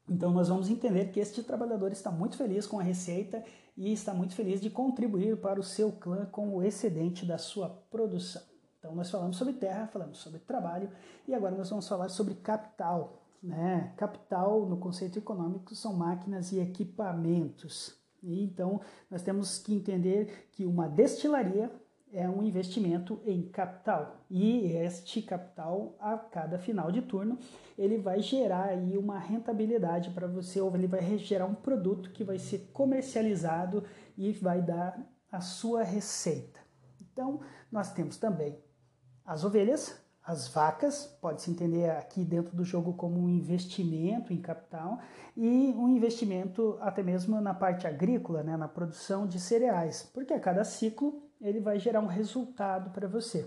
Então 0.09 0.31
nós 0.33 0.49
vamos 0.49 0.69
entender 0.69 1.11
que 1.11 1.21
este 1.21 1.43
trabalhador 1.43 1.93
está 1.93 2.11
muito 2.11 2.37
feliz 2.37 2.67
com 2.67 2.79
a 2.79 2.83
receita 2.83 3.43
e 3.77 3.93
está 3.93 4.13
muito 4.13 4.35
feliz 4.35 4.61
de 4.61 4.71
contribuir 4.71 5.37
para 5.39 5.59
o 5.59 5.63
seu 5.63 5.93
clã 5.93 6.27
com 6.27 6.55
o 6.55 6.63
excedente 6.63 7.25
da 7.25 7.39
sua 7.39 7.69
produção. 7.91 8.43
Então 8.79 8.95
nós 8.95 9.11
falamos 9.11 9.37
sobre 9.37 9.55
terra, 9.55 9.87
falamos 9.87 10.19
sobre 10.19 10.41
trabalho 10.41 10.91
e 11.27 11.35
agora 11.35 11.57
nós 11.57 11.71
vamos 11.71 11.89
falar 11.89 12.11
sobre 12.11 12.35
capital. 12.35 13.24
Né? 13.45 13.93
Capital, 13.99 14.65
no 14.65 14.79
conceito 14.79 15.19
econômico, 15.19 15.75
são 15.75 15.93
máquinas 15.93 16.51
e 16.51 16.61
equipamentos. 16.61 18.03
Então, 18.23 18.81
nós 19.11 19.21
temos 19.21 19.59
que 19.59 19.75
entender 19.75 20.49
que 20.51 20.65
uma 20.65 20.89
destilaria 20.89 21.71
é 22.11 22.27
um 22.27 22.43
investimento 22.43 23.21
em 23.27 23.43
capital. 23.43 24.25
E 24.31 24.69
este 24.69 25.21
capital, 25.21 25.95
a 26.01 26.17
cada 26.17 26.59
final 26.59 26.91
de 26.91 27.03
turno, 27.03 27.39
ele 27.77 27.99
vai 27.99 28.23
gerar 28.23 28.71
aí 28.71 28.97
uma 28.97 29.19
rentabilidade 29.19 30.09
para 30.11 30.27
você, 30.27 30.59
ou 30.59 30.75
ele 30.75 30.87
vai 30.87 31.19
gerar 31.19 31.45
um 31.45 31.55
produto 31.55 32.13
que 32.13 32.25
vai 32.25 32.39
ser 32.39 32.71
comercializado 32.73 33.85
e 34.17 34.33
vai 34.33 34.63
dar 34.63 35.07
a 35.31 35.43
sua 35.43 35.83
receita. 35.83 36.61
Então, 36.99 37.41
nós 37.71 37.93
temos 37.93 38.17
também 38.17 38.59
as 39.23 39.45
ovelhas, 39.45 40.03
as 40.27 40.49
vacas, 40.49 41.07
pode-se 41.21 41.51
entender 41.51 41.91
aqui 41.91 42.25
dentro 42.25 42.57
do 42.57 42.65
jogo 42.65 42.95
como 42.95 43.21
um 43.21 43.29
investimento 43.29 44.33
em 44.33 44.41
capital 44.41 44.99
e 45.37 45.75
um 45.77 45.87
investimento 45.89 46.79
até 46.81 47.03
mesmo 47.03 47.39
na 47.43 47.53
parte 47.53 47.87
agrícola, 47.87 48.43
né, 48.43 48.57
na 48.57 48.67
produção 48.67 49.27
de 49.27 49.39
cereais, 49.39 50.09
porque 50.15 50.33
a 50.33 50.41
cada 50.41 50.65
ciclo 50.65 51.23
ele 51.43 51.61
vai 51.61 51.79
gerar 51.79 52.01
um 52.01 52.07
resultado 52.07 52.91
para 52.91 53.07
você. 53.07 53.47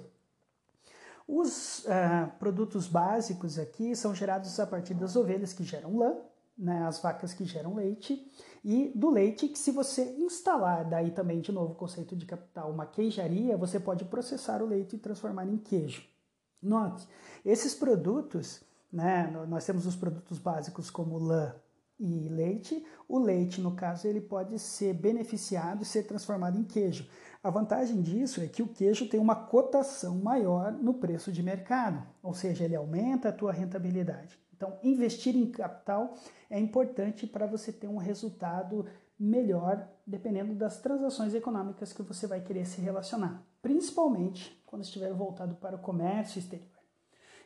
Os 1.28 1.80
uh, 1.86 2.32
produtos 2.38 2.88
básicos 2.88 3.58
aqui 3.58 3.96
são 3.96 4.14
gerados 4.14 4.60
a 4.60 4.68
partir 4.68 4.94
das 4.94 5.16
ovelhas 5.16 5.54
que 5.54 5.64
geram 5.64 5.98
lã, 5.98 6.16
né, 6.56 6.86
as 6.86 7.02
vacas 7.02 7.34
que 7.34 7.44
geram 7.44 7.74
leite, 7.74 8.32
e 8.64 8.92
do 8.96 9.10
leite 9.10 9.48
que 9.48 9.58
se 9.58 9.72
você 9.72 10.16
instalar, 10.20 10.86
daí 10.86 11.10
também 11.10 11.42
de 11.42 11.52
novo 11.52 11.74
o 11.74 11.76
conceito 11.76 12.16
de 12.16 12.26
capital, 12.28 12.70
uma 12.70 12.86
queijaria, 12.86 13.58
você 13.58 13.80
pode 13.80 14.06
processar 14.06 14.62
o 14.62 14.68
leite 14.68 14.96
e 14.96 15.00
transformar 15.00 15.48
em 15.48 15.58
queijo. 15.58 16.17
Note, 16.62 17.08
esses 17.46 17.74
produtos, 17.76 18.64
né, 18.92 19.32
nós 19.48 19.66
temos 19.66 19.86
os 19.86 19.96
produtos 19.96 20.40
básicos 20.40 20.90
como 20.90 21.18
lã 21.18 21.54
e 22.00 22.30
leite. 22.30 22.86
O 23.08 23.20
leite, 23.20 23.62
no 23.62 23.76
caso, 23.76 24.08
ele 24.08 24.22
pode 24.22 24.58
ser 24.60 24.94
beneficiado 24.94 25.84
e 25.84 25.86
ser 25.86 26.04
transformado 26.04 26.58
em 26.58 26.64
queijo. 26.64 27.08
A 27.44 27.50
vantagem 27.50 28.02
disso 28.02 28.42
é 28.42 28.48
que 28.48 28.62
o 28.62 28.68
queijo 28.68 29.08
tem 29.08 29.20
uma 29.20 29.36
cotação 29.36 30.18
maior 30.18 30.72
no 30.72 30.96
preço 30.96 31.32
de 31.32 31.42
mercado, 31.42 32.06
ou 32.22 32.34
seja, 32.34 32.66
ele 32.66 32.76
aumenta 32.76 33.30
a 33.30 33.34
tua 33.34 33.52
rentabilidade. 33.52 34.38
Então, 34.56 34.78
investir 34.84 35.36
em 35.36 35.52
capital 35.52 36.16
é 36.50 36.60
importante 36.60 37.28
para 37.28 37.46
você 37.46 37.72
ter 37.72 37.88
um 37.88 37.98
resultado 37.98 38.86
melhor, 39.20 39.88
dependendo 40.06 40.56
das 40.56 40.80
transações 40.80 41.34
econômicas 41.34 41.94
que 41.94 42.02
você 42.02 42.28
vai 42.28 42.42
querer 42.42 42.66
se 42.66 42.82
relacionar, 42.82 43.44
principalmente 43.68 44.58
quando 44.66 44.86
estiver 44.86 45.14
voltado 45.14 45.56
para 45.56 45.76
o 45.76 45.80
comércio 45.80 46.40
exterior. 46.40 46.70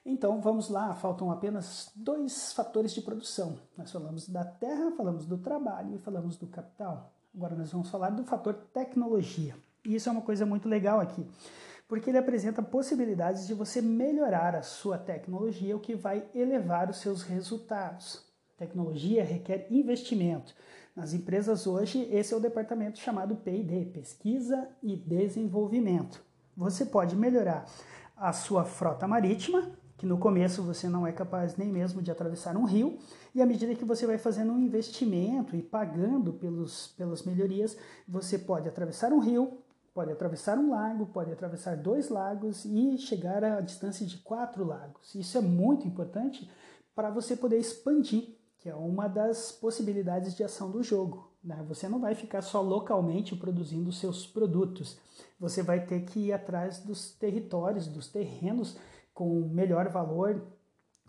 Então 0.05 0.39
vamos 0.39 0.69
lá, 0.69 0.93
faltam 0.93 1.31
apenas 1.31 1.91
dois 1.95 2.53
fatores 2.53 2.93
de 2.93 3.01
produção. 3.01 3.57
Nós 3.75 3.91
falamos 3.91 4.29
da 4.29 4.45
terra, 4.45 4.91
falamos 4.95 5.25
do 5.25 5.39
trabalho 5.39 5.95
e 5.95 5.97
falamos 5.97 6.37
do 6.37 6.45
capital. 6.45 7.11
Agora 7.35 7.55
nós 7.55 7.71
vamos 7.71 7.89
falar 7.89 8.11
do 8.11 8.23
fator 8.23 8.53
tecnologia. 8.71 9.55
E 9.83 9.95
isso 9.95 10.09
é 10.09 10.11
uma 10.11 10.21
coisa 10.21 10.45
muito 10.45 10.69
legal 10.69 10.99
aqui, 10.99 11.25
porque 11.87 12.11
ele 12.11 12.19
apresenta 12.19 12.61
possibilidades 12.61 13.47
de 13.47 13.55
você 13.55 13.81
melhorar 13.81 14.55
a 14.55 14.61
sua 14.61 14.99
tecnologia, 14.99 15.75
o 15.75 15.79
que 15.79 15.95
vai 15.95 16.29
elevar 16.35 16.87
os 16.87 16.97
seus 16.97 17.23
resultados. 17.23 18.23
Tecnologia 18.57 19.23
requer 19.23 19.65
investimento. 19.71 20.53
Nas 20.95 21.13
empresas 21.13 21.65
hoje, 21.67 22.05
esse 22.11 22.33
é 22.33 22.37
o 22.37 22.39
departamento 22.41 22.99
chamado 22.99 23.37
P&D, 23.37 23.85
Pesquisa 23.85 24.67
e 24.83 24.97
Desenvolvimento. 24.97 26.21
Você 26.55 26.85
pode 26.85 27.15
melhorar 27.15 27.65
a 28.17 28.33
sua 28.33 28.65
frota 28.65 29.07
marítima, 29.07 29.71
que 29.97 30.05
no 30.05 30.17
começo 30.17 30.61
você 30.61 30.89
não 30.89 31.07
é 31.07 31.13
capaz 31.13 31.55
nem 31.55 31.69
mesmo 31.69 32.01
de 32.01 32.11
atravessar 32.11 32.57
um 32.57 32.65
rio, 32.65 32.99
e 33.33 33.41
à 33.41 33.45
medida 33.45 33.73
que 33.73 33.85
você 33.85 34.05
vai 34.05 34.17
fazendo 34.17 34.51
um 34.51 34.59
investimento 34.59 35.55
e 35.55 35.61
pagando 35.61 36.33
pelos, 36.33 36.87
pelas 36.97 37.23
melhorias, 37.23 37.77
você 38.05 38.37
pode 38.37 38.67
atravessar 38.67 39.13
um 39.13 39.19
rio, 39.19 39.59
pode 39.93 40.11
atravessar 40.11 40.57
um 40.57 40.71
lago, 40.71 41.05
pode 41.05 41.31
atravessar 41.31 41.77
dois 41.77 42.09
lagos 42.09 42.65
e 42.65 42.97
chegar 42.97 43.45
à 43.45 43.61
distância 43.61 44.05
de 44.05 44.17
quatro 44.17 44.65
lagos. 44.65 45.15
Isso 45.15 45.37
é 45.37 45.41
muito 45.41 45.87
importante 45.87 46.51
para 46.93 47.09
você 47.09 47.37
poder 47.37 47.59
expandir 47.59 48.40
que 48.61 48.69
é 48.69 48.75
uma 48.75 49.07
das 49.07 49.51
possibilidades 49.51 50.35
de 50.35 50.43
ação 50.43 50.69
do 50.69 50.83
jogo. 50.83 51.31
Né? 51.43 51.65
Você 51.67 51.89
não 51.89 51.99
vai 51.99 52.13
ficar 52.13 52.43
só 52.43 52.61
localmente 52.61 53.35
produzindo 53.35 53.91
seus 53.91 54.27
produtos, 54.27 54.99
você 55.39 55.63
vai 55.63 55.83
ter 55.83 56.01
que 56.01 56.27
ir 56.27 56.33
atrás 56.33 56.77
dos 56.77 57.11
territórios, 57.11 57.87
dos 57.87 58.07
terrenos 58.07 58.77
com 59.15 59.49
melhor 59.49 59.89
valor 59.89 60.43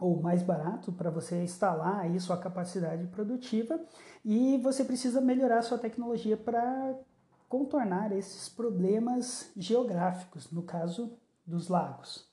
ou 0.01 0.23
mais 0.23 0.43
barato 0.43 0.91
para 0.93 1.11
você 1.11 1.45
instalar 1.45 2.01
aí 2.01 2.19
sua 2.19 2.39
capacidade 2.39 3.07
produtiva 3.09 3.79
e 4.25 4.57
você 4.63 4.83
precisa 4.83 5.21
melhorar 5.21 5.61
sua 5.61 5.77
tecnologia 5.77 6.39
para 6.39 6.99
contornar 7.51 8.13
esses 8.13 8.49
problemas 8.49 9.51
geográficos, 9.55 10.51
no 10.51 10.63
caso 10.63 11.13
dos 11.47 11.69
lagos. 11.69 12.27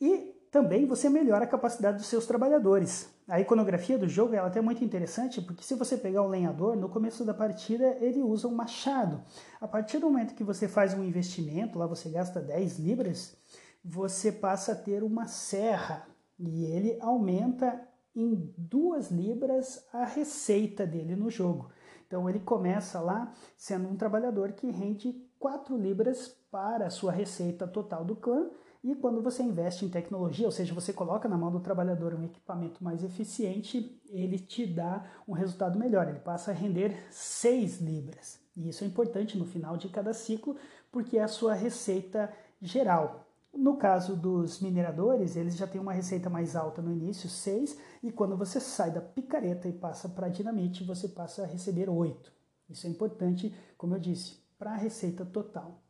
E 0.00 0.32
também 0.52 0.86
você 0.86 1.10
melhora 1.10 1.44
a 1.44 1.48
capacidade 1.48 1.96
dos 1.96 2.06
seus 2.06 2.24
trabalhadores. 2.24 3.12
A 3.26 3.40
iconografia 3.40 3.96
do 3.96 4.06
jogo 4.06 4.34
ela 4.34 4.48
é 4.48 4.50
até 4.50 4.60
muito 4.60 4.84
interessante, 4.84 5.40
porque 5.40 5.64
se 5.64 5.74
você 5.74 5.96
pegar 5.96 6.22
o 6.22 6.28
lenhador, 6.28 6.76
no 6.76 6.90
começo 6.90 7.24
da 7.24 7.32
partida 7.32 7.96
ele 7.98 8.22
usa 8.22 8.46
um 8.46 8.54
machado. 8.54 9.22
A 9.58 9.66
partir 9.66 9.98
do 9.98 10.10
momento 10.10 10.34
que 10.34 10.44
você 10.44 10.68
faz 10.68 10.92
um 10.92 11.02
investimento, 11.02 11.78
lá 11.78 11.86
você 11.86 12.10
gasta 12.10 12.38
10 12.38 12.78
libras, 12.78 13.34
você 13.82 14.30
passa 14.30 14.72
a 14.72 14.76
ter 14.76 15.02
uma 15.02 15.26
serra 15.26 16.06
e 16.38 16.66
ele 16.66 16.98
aumenta 17.00 17.88
em 18.14 18.52
2 18.58 19.10
libras 19.10 19.82
a 19.90 20.04
receita 20.04 20.86
dele 20.86 21.16
no 21.16 21.30
jogo. 21.30 21.70
Então 22.06 22.28
ele 22.28 22.40
começa 22.40 23.00
lá 23.00 23.32
sendo 23.56 23.88
um 23.88 23.96
trabalhador 23.96 24.52
que 24.52 24.70
rende 24.70 25.14
4 25.38 25.74
libras 25.78 26.28
para 26.50 26.86
a 26.86 26.90
sua 26.90 27.10
receita 27.10 27.66
total 27.66 28.04
do 28.04 28.16
clã 28.16 28.50
e 28.84 28.94
quando 28.94 29.22
você 29.22 29.42
investe 29.42 29.86
em 29.86 29.88
tecnologia, 29.88 30.44
ou 30.44 30.52
seja, 30.52 30.74
você 30.74 30.92
coloca 30.92 31.26
na 31.26 31.38
mão 31.38 31.50
do 31.50 31.58
trabalhador 31.58 32.12
um 32.12 32.22
equipamento 32.22 32.84
mais 32.84 33.02
eficiente, 33.02 33.98
ele 34.10 34.38
te 34.38 34.66
dá 34.66 35.10
um 35.26 35.32
resultado 35.32 35.78
melhor, 35.78 36.06
ele 36.06 36.18
passa 36.18 36.50
a 36.50 36.54
render 36.54 36.94
6 37.10 37.80
libras. 37.80 38.38
E 38.54 38.68
isso 38.68 38.84
é 38.84 38.86
importante 38.86 39.38
no 39.38 39.46
final 39.46 39.78
de 39.78 39.88
cada 39.88 40.12
ciclo, 40.12 40.54
porque 40.92 41.16
é 41.16 41.22
a 41.22 41.28
sua 41.28 41.54
receita 41.54 42.30
geral. 42.60 43.26
No 43.54 43.78
caso 43.78 44.14
dos 44.14 44.60
mineradores, 44.60 45.34
eles 45.34 45.56
já 45.56 45.66
têm 45.66 45.80
uma 45.80 45.94
receita 45.94 46.28
mais 46.28 46.54
alta 46.54 46.82
no 46.82 46.92
início, 46.92 47.26
6, 47.26 47.78
e 48.02 48.12
quando 48.12 48.36
você 48.36 48.60
sai 48.60 48.90
da 48.90 49.00
picareta 49.00 49.66
e 49.66 49.72
passa 49.72 50.10
para 50.10 50.26
a 50.26 50.30
dinamite, 50.30 50.84
você 50.84 51.08
passa 51.08 51.44
a 51.44 51.46
receber 51.46 51.88
8. 51.88 52.30
Isso 52.68 52.86
é 52.86 52.90
importante, 52.90 53.54
como 53.78 53.94
eu 53.94 53.98
disse, 53.98 54.40
para 54.58 54.72
a 54.72 54.76
receita 54.76 55.24
total. 55.24 55.83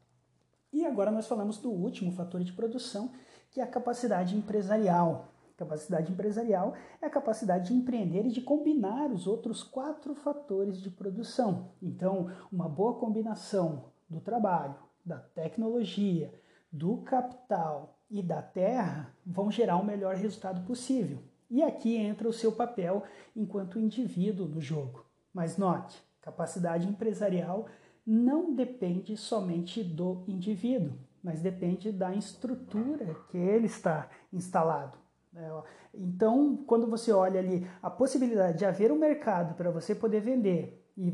E 0.75 0.85
agora 0.85 1.13
nós 1.13 1.29
falamos 1.29 1.57
do 1.59 1.71
último 1.71 2.11
fator 2.11 2.43
de 2.43 2.53
produção, 2.53 3.13
que 3.49 3.61
é 3.61 3.63
a 3.63 3.67
capacidade 3.67 4.37
empresarial. 4.37 5.29
Capacidade 5.57 6.11
empresarial 6.11 6.75
é 7.01 7.07
a 7.07 7.11
capacidade 7.11 7.69
de 7.69 7.75
empreender 7.75 8.27
e 8.27 8.33
de 8.33 8.41
combinar 8.41 9.09
os 9.13 9.29
outros 9.29 9.63
quatro 9.63 10.17
fatores 10.17 10.83
de 10.83 10.91
produção. 10.91 11.71
Então, 11.81 12.29
uma 12.51 12.69
boa 12.69 12.99
combinação 12.99 13.85
do 14.11 14.21
trabalho, 14.21 14.75
da 15.07 15.19
tecnologia, 15.19 16.35
do 16.73 16.97
capital 17.03 18.01
e 18.11 18.21
da 18.21 18.43
terra 18.43 19.15
vão 19.25 19.53
gerar 19.53 19.77
o 19.77 19.85
melhor 19.85 20.17
resultado 20.17 20.67
possível. 20.67 21.23
E 21.49 21.63
aqui 21.63 21.95
entra 21.95 22.29
o 22.29 22.33
seu 22.33 22.51
papel 22.51 23.05
enquanto 23.37 23.79
indivíduo 23.79 24.49
no 24.49 24.61
jogo. 24.61 25.07
Mas 25.33 25.57
note, 25.57 26.03
capacidade 26.21 26.89
empresarial 26.89 27.67
não 28.07 28.55
depende 28.55 29.17
somente 29.17 29.83
do 29.83 30.25
indivíduo, 30.29 30.93
mas 31.23 31.41
depende 31.41 31.91
da 31.91 32.15
estrutura 32.15 33.17
que 33.31 33.39
ele 33.39 33.67
está 33.67 34.09
instalado. 34.33 34.99
Né? 35.33 35.49
Então, 35.95 36.57
quando 36.67 36.87
você 36.87 37.13
olha 37.13 37.41
ali 37.41 37.67
a 37.83 37.91
possibilidade 37.91 38.59
de 38.59 38.65
haver 38.65 38.93
um 38.93 38.99
mercado 38.99 39.55
para 39.55 39.71
você 39.71 39.95
poder 39.95 40.21
vender 40.21 40.81
e 40.97 41.11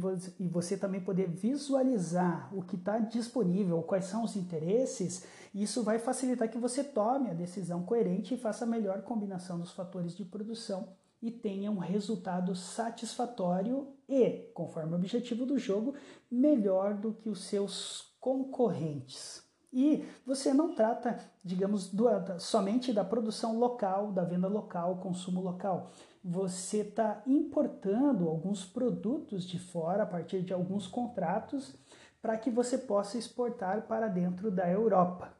você 0.48 0.76
também 0.76 1.00
poder 1.00 1.26
visualizar 1.28 2.54
o 2.54 2.62
que 2.62 2.76
está 2.76 2.98
disponível, 2.98 3.82
quais 3.82 4.04
são 4.06 4.24
os 4.24 4.36
interesses, 4.36 5.24
isso 5.54 5.82
vai 5.82 5.98
facilitar 5.98 6.50
que 6.50 6.58
você 6.58 6.84
tome 6.84 7.30
a 7.30 7.34
decisão 7.34 7.82
coerente 7.82 8.34
e 8.34 8.38
faça 8.38 8.64
a 8.64 8.68
melhor 8.68 9.02
combinação 9.02 9.58
dos 9.58 9.72
fatores 9.72 10.14
de 10.14 10.24
produção 10.24 10.88
e 11.22 11.30
tenha 11.30 11.70
um 11.70 11.78
resultado 11.78 12.54
satisfatório 12.54 13.88
e, 14.08 14.50
conforme 14.54 14.92
o 14.92 14.96
objetivo 14.96 15.44
do 15.44 15.58
jogo, 15.58 15.94
melhor 16.30 16.94
do 16.94 17.12
que 17.12 17.28
os 17.28 17.44
seus 17.44 18.14
concorrentes. 18.18 19.44
E 19.72 20.04
você 20.26 20.52
não 20.52 20.74
trata, 20.74 21.18
digamos, 21.44 21.92
do, 21.92 22.06
somente 22.38 22.92
da 22.92 23.04
produção 23.04 23.58
local, 23.58 24.10
da 24.10 24.24
venda 24.24 24.48
local, 24.48 24.96
consumo 24.96 25.40
local. 25.40 25.92
Você 26.24 26.78
está 26.78 27.22
importando 27.26 28.28
alguns 28.28 28.64
produtos 28.64 29.44
de 29.44 29.58
fora 29.58 30.02
a 30.02 30.06
partir 30.06 30.42
de 30.42 30.52
alguns 30.52 30.86
contratos 30.86 31.76
para 32.20 32.36
que 32.36 32.50
você 32.50 32.76
possa 32.76 33.16
exportar 33.16 33.86
para 33.86 34.08
dentro 34.08 34.50
da 34.50 34.68
Europa. 34.68 35.32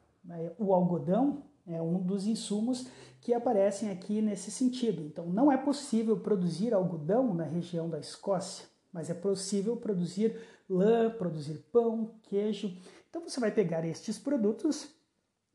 O 0.58 0.72
algodão 0.72 1.42
é 1.66 1.82
um 1.82 2.00
dos 2.00 2.26
insumos 2.26 2.86
que 3.20 3.34
aparecem 3.34 3.90
aqui 3.90 4.22
nesse 4.22 4.50
sentido. 4.50 5.02
Então, 5.02 5.26
não 5.26 5.52
é 5.52 5.56
possível 5.56 6.18
produzir 6.18 6.72
algodão 6.72 7.34
na 7.34 7.44
região 7.44 7.88
da 7.88 7.98
Escócia, 7.98 8.66
mas 8.92 9.10
é 9.10 9.14
possível 9.14 9.76
produzir 9.76 10.38
lã, 10.68 11.10
produzir 11.10 11.64
pão, 11.72 12.14
queijo. 12.22 12.76
Então, 13.08 13.22
você 13.22 13.38
vai 13.38 13.50
pegar 13.50 13.84
estes 13.84 14.18
produtos 14.18 14.88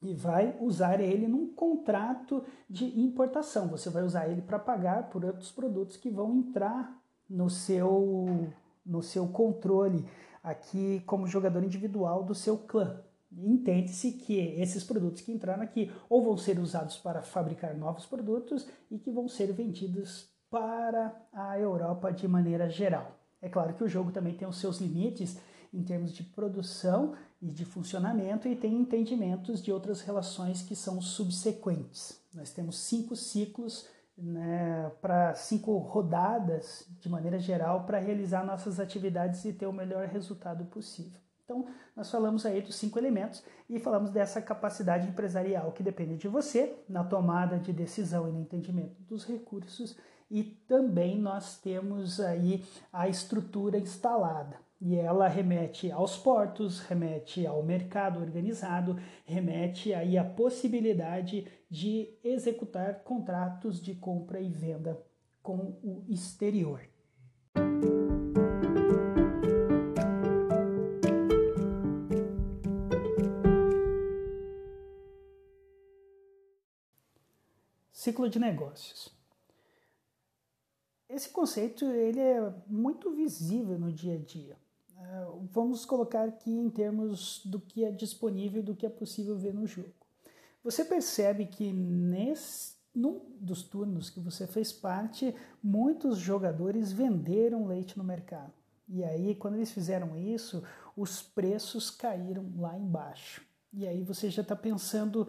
e 0.01 0.13
vai 0.13 0.55
usar 0.61 0.99
ele 0.99 1.27
num 1.27 1.47
contrato 1.47 2.43
de 2.69 2.99
importação. 2.99 3.67
Você 3.69 3.89
vai 3.89 4.03
usar 4.03 4.27
ele 4.27 4.41
para 4.41 4.59
pagar 4.59 5.09
por 5.09 5.25
outros 5.25 5.51
produtos 5.51 5.97
que 5.97 6.09
vão 6.09 6.35
entrar 6.35 7.01
no 7.27 7.49
seu, 7.49 8.51
no 8.85 9.01
seu 9.01 9.27
controle 9.27 10.05
aqui 10.43 11.01
como 11.07 11.25
jogador 11.25 11.63
individual 11.63 12.23
do 12.23 12.35
seu 12.35 12.57
clã. 12.57 13.01
Entende-se 13.37 14.13
que 14.13 14.37
esses 14.59 14.83
produtos 14.83 15.21
que 15.21 15.31
entraram 15.31 15.63
aqui 15.63 15.91
ou 16.09 16.23
vão 16.23 16.37
ser 16.37 16.59
usados 16.59 16.97
para 16.97 17.21
fabricar 17.21 17.75
novos 17.75 18.05
produtos 18.05 18.67
e 18.89 18.97
que 18.97 19.11
vão 19.11 19.27
ser 19.27 19.51
vendidos 19.51 20.29
para 20.49 21.13
a 21.33 21.59
Europa 21.59 22.11
de 22.11 22.27
maneira 22.27 22.69
geral. 22.69 23.19
É 23.41 23.49
claro 23.49 23.73
que 23.73 23.83
o 23.83 23.89
jogo 23.89 24.11
também 24.11 24.33
tem 24.33 24.47
os 24.47 24.57
seus 24.57 24.79
limites 24.79 25.37
em 25.73 25.83
termos 25.83 26.13
de 26.13 26.23
produção 26.23 27.13
e 27.41 27.47
de 27.47 27.65
funcionamento 27.65 28.47
e 28.47 28.55
tem 28.55 28.73
entendimentos 28.73 29.61
de 29.61 29.71
outras 29.71 30.01
relações 30.01 30.61
que 30.61 30.75
são 30.75 31.01
subsequentes. 31.01 32.21
Nós 32.33 32.51
temos 32.51 32.79
cinco 32.79 33.15
ciclos 33.15 33.85
né, 34.17 34.89
para 35.01 35.35
cinco 35.35 35.77
rodadas 35.77 36.87
de 36.99 37.09
maneira 37.09 37.37
geral 37.37 37.85
para 37.85 37.99
realizar 37.99 38.45
nossas 38.45 38.79
atividades 38.79 39.43
e 39.43 39.51
ter 39.51 39.67
o 39.67 39.73
melhor 39.73 40.07
resultado 40.07 40.63
possível. 40.65 41.19
Então, 41.45 41.67
nós 41.95 42.09
falamos 42.09 42.43
aí 42.43 42.59
dos 42.59 42.75
cinco 42.75 42.97
elementos 42.97 43.43
e 43.69 43.79
falamos 43.79 44.09
dessa 44.09 44.41
capacidade 44.41 45.07
empresarial 45.07 45.71
que 45.71 45.83
depende 45.83 46.17
de 46.17 46.27
você 46.27 46.75
na 46.89 47.03
tomada 47.03 47.59
de 47.59 47.71
decisão 47.71 48.27
e 48.27 48.31
no 48.31 48.41
entendimento 48.41 48.99
dos 49.03 49.23
recursos 49.25 49.95
e 50.29 50.43
também 50.43 51.19
nós 51.19 51.59
temos 51.59 52.19
aí 52.19 52.63
a 52.91 53.07
estrutura 53.07 53.77
instalada. 53.77 54.59
E 54.81 54.95
ela 54.95 55.27
remete 55.27 55.91
aos 55.91 56.17
portos, 56.17 56.79
remete 56.81 57.45
ao 57.45 57.63
mercado 57.63 58.19
organizado, 58.19 58.99
remete 59.23 59.93
aí 59.93 60.17
à 60.17 60.23
possibilidade 60.23 61.47
de 61.69 62.09
executar 62.23 63.03
contratos 63.03 63.79
de 63.79 63.95
compra 63.95 64.39
e 64.39 64.49
venda 64.49 64.99
com 65.41 65.77
o 65.83 66.03
exterior. 66.09 66.81
Ciclo 78.05 78.29
de 78.29 78.37
negócios. 78.37 79.09
Esse 81.09 81.27
conceito 81.29 81.85
ele 81.85 82.19
é 82.19 82.53
muito 82.67 83.09
visível 83.15 83.79
no 83.79 83.91
dia 83.91 84.13
a 84.13 84.19
dia. 84.19 84.55
É, 84.95 85.25
vamos 85.51 85.85
colocar 85.85 86.23
aqui 86.23 86.51
em 86.51 86.69
termos 86.69 87.41
do 87.43 87.59
que 87.59 87.83
é 87.83 87.89
disponível, 87.89 88.61
do 88.61 88.75
que 88.75 88.85
é 88.85 88.89
possível 88.89 89.35
ver 89.35 89.55
no 89.55 89.65
jogo. 89.65 89.89
Você 90.63 90.85
percebe 90.85 91.47
que 91.47 91.73
nesse, 91.73 92.75
num 92.93 93.21
dos 93.39 93.63
turnos 93.63 94.11
que 94.11 94.19
você 94.19 94.45
fez 94.45 94.71
parte, 94.71 95.35
muitos 95.63 96.19
jogadores 96.19 96.91
venderam 96.91 97.65
leite 97.65 97.97
no 97.97 98.03
mercado. 98.03 98.53
E 98.87 99.03
aí, 99.03 99.33
quando 99.33 99.55
eles 99.55 99.71
fizeram 99.71 100.15
isso, 100.15 100.63
os 100.95 101.23
preços 101.23 101.89
caíram 101.89 102.53
lá 102.55 102.77
embaixo. 102.77 103.41
E 103.73 103.87
aí 103.87 104.03
você 104.03 104.29
já 104.29 104.43
está 104.43 104.55
pensando: 104.55 105.27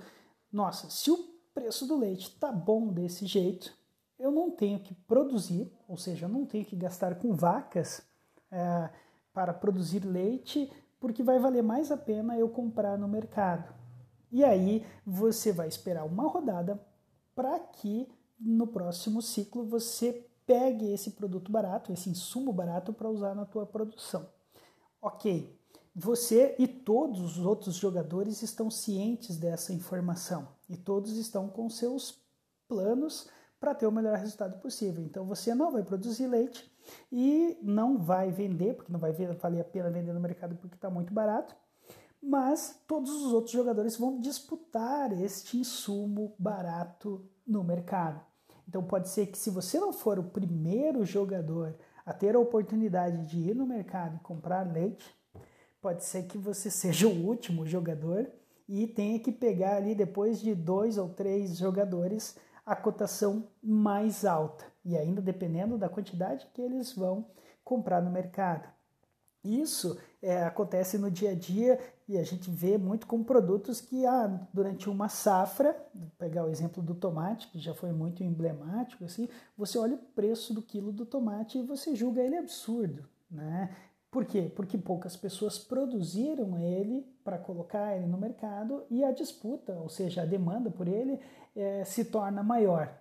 nossa, 0.52 0.90
se 0.90 1.10
o 1.10 1.35
preço 1.56 1.86
do 1.86 1.96
leite 1.96 2.28
está 2.28 2.52
bom 2.52 2.88
desse 2.88 3.24
jeito, 3.24 3.72
eu 4.18 4.30
não 4.30 4.50
tenho 4.50 4.78
que 4.78 4.94
produzir, 4.94 5.72
ou 5.88 5.96
seja, 5.96 6.26
eu 6.26 6.28
não 6.28 6.44
tenho 6.44 6.66
que 6.66 6.76
gastar 6.76 7.14
com 7.14 7.34
vacas 7.34 8.02
é, 8.50 8.90
para 9.32 9.54
produzir 9.54 10.04
leite, 10.04 10.70
porque 11.00 11.22
vai 11.22 11.38
valer 11.38 11.62
mais 11.62 11.90
a 11.90 11.96
pena 11.96 12.36
eu 12.36 12.50
comprar 12.50 12.98
no 12.98 13.08
mercado. 13.08 13.74
E 14.30 14.44
aí 14.44 14.84
você 15.04 15.50
vai 15.50 15.66
esperar 15.66 16.04
uma 16.04 16.28
rodada 16.28 16.78
para 17.34 17.58
que 17.58 18.06
no 18.38 18.66
próximo 18.66 19.22
ciclo 19.22 19.64
você 19.64 20.26
pegue 20.44 20.92
esse 20.92 21.12
produto 21.12 21.50
barato, 21.50 21.90
esse 21.90 22.10
insumo 22.10 22.52
barato 22.52 22.92
para 22.92 23.08
usar 23.08 23.34
na 23.34 23.46
tua 23.46 23.64
produção. 23.64 24.28
Ok, 25.00 25.58
você 25.98 26.54
e 26.58 26.68
todos 26.68 27.38
os 27.38 27.38
outros 27.38 27.76
jogadores 27.76 28.42
estão 28.42 28.70
cientes 28.70 29.38
dessa 29.38 29.72
informação 29.72 30.46
e 30.68 30.76
todos 30.76 31.16
estão 31.16 31.48
com 31.48 31.70
seus 31.70 32.22
planos 32.68 33.30
para 33.58 33.74
ter 33.74 33.86
o 33.86 33.92
melhor 33.92 34.18
resultado 34.18 34.60
possível. 34.60 35.02
Então 35.02 35.24
você 35.24 35.54
não 35.54 35.72
vai 35.72 35.82
produzir 35.82 36.26
leite 36.26 36.70
e 37.10 37.56
não 37.62 37.96
vai 37.96 38.30
vender, 38.30 38.74
porque 38.74 38.92
não 38.92 39.00
vai 39.00 39.10
valer 39.12 39.62
a 39.62 39.64
pena 39.64 39.88
vender 39.88 40.12
no 40.12 40.20
mercado 40.20 40.54
porque 40.56 40.74
está 40.74 40.90
muito 40.90 41.14
barato, 41.14 41.56
mas 42.22 42.78
todos 42.86 43.10
os 43.10 43.32
outros 43.32 43.52
jogadores 43.52 43.96
vão 43.96 44.20
disputar 44.20 45.10
este 45.18 45.56
insumo 45.56 46.34
barato 46.38 47.26
no 47.46 47.64
mercado. 47.64 48.20
Então 48.68 48.84
pode 48.84 49.08
ser 49.08 49.28
que 49.28 49.38
se 49.38 49.48
você 49.48 49.80
não 49.80 49.94
for 49.94 50.18
o 50.18 50.24
primeiro 50.24 51.06
jogador 51.06 51.74
a 52.04 52.12
ter 52.12 52.36
a 52.36 52.38
oportunidade 52.38 53.24
de 53.24 53.38
ir 53.38 53.54
no 53.54 53.66
mercado 53.66 54.16
e 54.16 54.20
comprar 54.20 54.70
leite, 54.70 55.16
pode 55.86 56.04
ser 56.04 56.24
que 56.24 56.36
você 56.36 56.68
seja 56.68 57.06
o 57.06 57.26
último 57.28 57.64
jogador 57.64 58.28
e 58.68 58.88
tenha 58.88 59.20
que 59.20 59.30
pegar 59.30 59.76
ali 59.76 59.94
depois 59.94 60.40
de 60.40 60.52
dois 60.52 60.98
ou 60.98 61.10
três 61.10 61.56
jogadores 61.56 62.36
a 62.66 62.74
cotação 62.74 63.46
mais 63.62 64.24
alta 64.24 64.64
e 64.84 64.96
ainda 64.96 65.22
dependendo 65.22 65.78
da 65.78 65.88
quantidade 65.88 66.44
que 66.52 66.60
eles 66.60 66.92
vão 66.92 67.26
comprar 67.62 68.02
no 68.02 68.10
mercado. 68.10 68.68
Isso 69.44 69.96
é, 70.20 70.42
acontece 70.42 70.98
no 70.98 71.08
dia 71.08 71.30
a 71.30 71.34
dia 71.36 71.78
e 72.08 72.18
a 72.18 72.24
gente 72.24 72.50
vê 72.50 72.76
muito 72.76 73.06
com 73.06 73.22
produtos 73.22 73.80
que 73.80 74.04
ah, 74.04 74.40
durante 74.52 74.90
uma 74.90 75.08
safra, 75.08 75.76
pegar 76.18 76.44
o 76.44 76.50
exemplo 76.50 76.82
do 76.82 76.96
tomate, 76.96 77.46
que 77.46 77.60
já 77.60 77.72
foi 77.72 77.92
muito 77.92 78.24
emblemático, 78.24 79.04
assim, 79.04 79.28
você 79.56 79.78
olha 79.78 79.94
o 79.94 79.98
preço 79.98 80.52
do 80.52 80.60
quilo 80.60 80.90
do 80.90 81.06
tomate 81.06 81.58
e 81.58 81.62
você 81.62 81.94
julga 81.94 82.20
ele 82.22 82.36
absurdo. 82.36 83.08
Né? 83.30 83.70
Por 84.16 84.24
quê? 84.24 84.50
Porque 84.56 84.78
poucas 84.78 85.14
pessoas 85.14 85.58
produziram 85.58 86.58
ele 86.58 87.06
para 87.22 87.36
colocar 87.36 87.94
ele 87.94 88.06
no 88.06 88.16
mercado 88.16 88.82
e 88.88 89.04
a 89.04 89.12
disputa, 89.12 89.74
ou 89.74 89.90
seja, 89.90 90.22
a 90.22 90.24
demanda 90.24 90.70
por 90.70 90.88
ele 90.88 91.20
é, 91.54 91.84
se 91.84 92.02
torna 92.02 92.42
maior. 92.42 92.98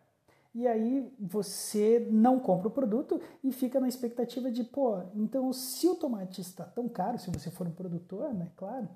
E 0.54 0.68
aí 0.68 1.10
você 1.18 2.06
não 2.12 2.38
compra 2.38 2.68
o 2.68 2.72
produto 2.72 3.22
e 3.42 3.54
fica 3.54 3.80
na 3.80 3.88
expectativa 3.88 4.52
de, 4.52 4.62
pô, 4.66 5.04
então 5.16 5.54
se 5.54 5.88
o 5.88 5.96
tomate 5.96 6.42
está 6.42 6.66
tão 6.66 6.90
caro, 6.90 7.18
se 7.18 7.32
você 7.32 7.50
for 7.50 7.66
um 7.66 7.72
produtor, 7.72 8.34
né, 8.34 8.52
claro, 8.58 8.90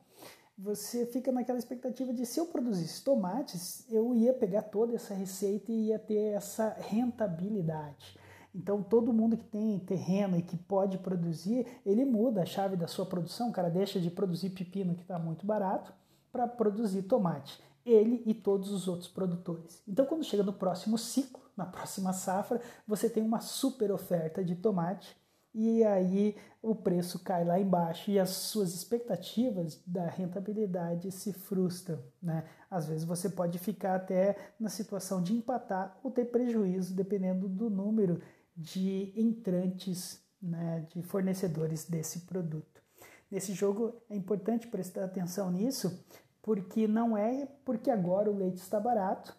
você 0.58 1.06
fica 1.06 1.32
naquela 1.32 1.58
expectativa 1.58 2.12
de 2.12 2.26
se 2.26 2.38
eu 2.38 2.48
produzisse 2.48 3.02
tomates, 3.02 3.90
eu 3.90 4.14
ia 4.14 4.34
pegar 4.34 4.64
toda 4.64 4.94
essa 4.94 5.14
receita 5.14 5.72
e 5.72 5.86
ia 5.86 5.98
ter 5.98 6.34
essa 6.34 6.76
rentabilidade. 6.80 8.20
Então, 8.60 8.84
todo 8.84 9.13
mundo 9.13 9.38
que 9.38 9.45
tem 9.45 9.80
terreno 9.80 10.38
e 10.38 10.41
que 10.41 10.58
pode 10.58 10.98
produzir, 10.98 11.65
ele 11.86 12.04
muda 12.04 12.41
a 12.41 12.45
chave 12.45 12.76
da 12.76 12.88
sua 12.88 13.06
produção. 13.06 13.50
O 13.50 13.54
cara 13.54 13.69
deixa 13.69 14.02
de 14.02 14.12
produzir 14.12 14.50
pepino, 14.50 14.95
que 14.95 15.02
está 15.02 15.17
muito 15.17 15.45
barato, 15.45 15.93
para 16.30 16.45
produzir 16.45 17.04
tomate. 17.04 17.58
Ele 17.86 18.22
e 18.26 18.34
todos 18.34 18.69
os 18.72 18.86
outros 18.89 19.08
produtores. 19.08 19.82
Então, 19.88 20.06
quando 20.06 20.26
chega 20.26 20.43
no 20.43 20.52
próximo 20.52 20.98
ciclo, 20.98 21.41
na 21.56 21.65
próxima 21.65 22.12
safra, 22.12 22.60
você 22.86 23.10
tem 23.10 23.24
uma 23.24 23.39
super 23.39 23.93
oferta 23.93 24.43
de 24.43 24.58
tomate 24.58 25.15
e 25.54 25.84
aí 25.84 26.36
o 26.62 26.76
preço 26.76 27.19
cai 27.19 27.43
lá 27.43 27.60
embaixo 27.60 28.12
e 28.12 28.19
as 28.19 28.30
suas 28.30 28.74
expectativas 28.76 29.82
da 29.86 30.06
rentabilidade 30.06 31.12
se 31.12 31.34
frustram. 31.34 32.00
Né? 32.22 32.43
Às 32.69 32.88
vezes 32.88 33.04
você 33.04 33.30
pode 33.30 33.58
ficar 33.58 33.95
até 33.95 34.36
na 34.60 34.69
situação 34.69 35.24
de 35.24 35.34
empatar 35.34 35.98
ou 36.04 36.12
ter 36.12 36.26
prejuízo, 36.26 36.93
dependendo 36.93 37.48
do 37.48 37.69
número 37.69 38.22
de 38.60 39.13
entrantes, 39.15 40.22
né, 40.41 40.86
de 40.89 41.02
fornecedores 41.02 41.86
desse 41.86 42.22
produto. 42.22 42.84
Nesse 43.32 43.54
jogo 43.54 43.95
é 44.10 44.15
importante 44.17 44.67
prestar 44.67 45.06
atenção 45.06 45.50
nisso, 45.50 46.04
porque 46.41 46.88
não 46.88 47.17
é 47.17 47.48
porque 47.63 47.89
agora 47.89 48.30
o 48.30 48.36
leite 48.36 48.58
está 48.58 48.78
barato 48.80 49.34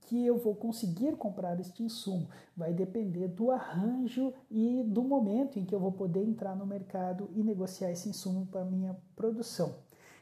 que 0.00 0.26
eu 0.26 0.36
vou 0.36 0.56
conseguir 0.56 1.16
comprar 1.16 1.58
este 1.60 1.82
insumo. 1.82 2.28
Vai 2.56 2.74
depender 2.74 3.28
do 3.28 3.50
arranjo 3.50 4.34
e 4.50 4.82
do 4.82 5.02
momento 5.02 5.58
em 5.58 5.64
que 5.64 5.74
eu 5.74 5.80
vou 5.80 5.92
poder 5.92 6.22
entrar 6.24 6.56
no 6.56 6.66
mercado 6.66 7.30
e 7.32 7.42
negociar 7.42 7.90
esse 7.90 8.08
insumo 8.08 8.46
para 8.46 8.64
minha 8.64 8.96
produção. 9.14 9.76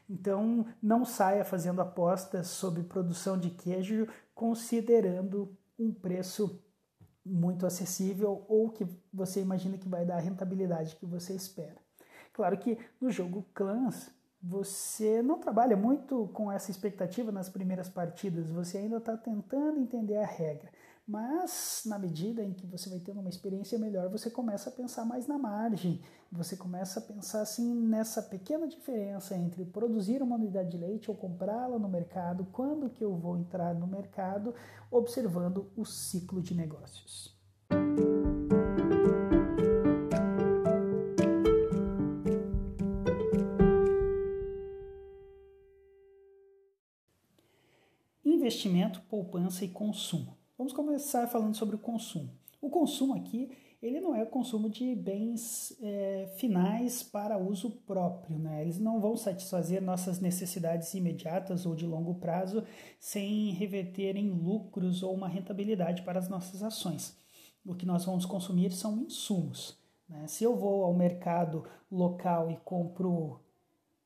Então, 0.09 0.65
não 0.81 1.03
saia 1.03 1.43
fazendo 1.43 1.81
apostas 1.81 2.47
sobre 2.47 2.83
produção 2.83 3.37
de 3.37 3.49
queijo 3.49 4.07
considerando 4.35 5.57
um 5.77 5.91
preço 5.91 6.61
muito 7.25 7.65
acessível 7.65 8.43
ou 8.47 8.69
que 8.69 8.85
você 9.13 9.41
imagina 9.41 9.77
que 9.77 9.87
vai 9.87 10.05
dar 10.05 10.15
a 10.17 10.21
rentabilidade 10.21 10.95
que 10.95 11.05
você 11.05 11.33
espera. 11.33 11.77
Claro 12.33 12.57
que 12.57 12.77
no 12.99 13.09
jogo 13.09 13.45
Clans 13.53 14.11
você 14.41 15.21
não 15.21 15.39
trabalha 15.39 15.77
muito 15.77 16.29
com 16.33 16.51
essa 16.51 16.69
expectativa 16.69 17.31
nas 17.31 17.47
primeiras 17.47 17.87
partidas, 17.87 18.49
você 18.49 18.77
ainda 18.79 18.97
está 18.97 19.15
tentando 19.15 19.79
entender 19.79 20.17
a 20.17 20.25
regra. 20.25 20.69
Mas 21.05 21.83
na 21.85 21.99
medida 21.99 22.41
em 22.43 22.53
que 22.53 22.65
você 22.65 22.89
vai 22.89 22.99
tendo 22.99 23.19
uma 23.19 23.29
experiência 23.29 23.77
melhor, 23.77 24.09
você 24.09 24.29
começa 24.29 24.69
a 24.69 24.73
pensar 24.73 25.03
mais 25.03 25.27
na 25.27 25.37
margem. 25.37 26.01
Você 26.31 26.55
começa 26.55 26.99
a 26.99 27.03
pensar 27.03 27.41
assim 27.41 27.75
nessa 27.75 28.21
pequena 28.21 28.67
diferença 28.67 29.35
entre 29.35 29.65
produzir 29.65 30.21
uma 30.21 30.35
unidade 30.35 30.71
de 30.71 30.77
leite 30.77 31.11
ou 31.11 31.17
comprá-la 31.17 31.77
no 31.77 31.89
mercado, 31.89 32.47
quando 32.51 32.89
que 32.89 33.03
eu 33.03 33.15
vou 33.15 33.37
entrar 33.37 33.75
no 33.75 33.85
mercado, 33.85 34.55
observando 34.89 35.69
o 35.75 35.85
ciclo 35.85 36.41
de 36.41 36.55
negócios. 36.55 37.33
investimento, 48.43 49.01
poupança 49.09 49.63
e 49.63 49.69
consumo. 49.69 50.37
Vamos 50.57 50.73
começar 50.73 51.27
falando 51.27 51.55
sobre 51.55 51.75
o 51.75 51.79
consumo. 51.79 52.29
O 52.61 52.69
consumo 52.69 53.15
aqui 53.15 53.49
ele 53.83 53.99
não 53.99 54.15
é 54.15 54.23
o 54.23 54.27
consumo 54.27 54.69
de 54.69 54.95
bens 54.95 55.77
é, 55.81 56.31
finais 56.37 57.03
para 57.03 57.37
uso 57.37 57.69
próprio, 57.85 58.39
né? 58.39 58.61
Eles 58.61 58.79
não 58.79 59.01
vão 59.01 59.17
satisfazer 59.17 59.81
nossas 59.81 60.21
necessidades 60.21 60.93
imediatas 60.93 61.65
ou 61.65 61.75
de 61.75 61.85
longo 61.85 62.15
prazo 62.15 62.63
sem 62.97 63.51
reverter 63.51 64.15
em 64.15 64.29
lucros 64.29 65.03
ou 65.03 65.13
uma 65.13 65.27
rentabilidade 65.27 66.01
para 66.03 66.17
as 66.17 66.29
nossas 66.29 66.63
ações. 66.63 67.17
O 67.65 67.75
que 67.75 67.85
nós 67.85 68.05
vamos 68.05 68.25
consumir 68.25 68.71
são 68.71 68.99
insumos. 68.99 69.77
Né? 70.07 70.27
Se 70.27 70.45
eu 70.45 70.55
vou 70.55 70.85
ao 70.85 70.93
mercado 70.93 71.67
local 71.91 72.49
e 72.49 72.55
compro 72.63 73.41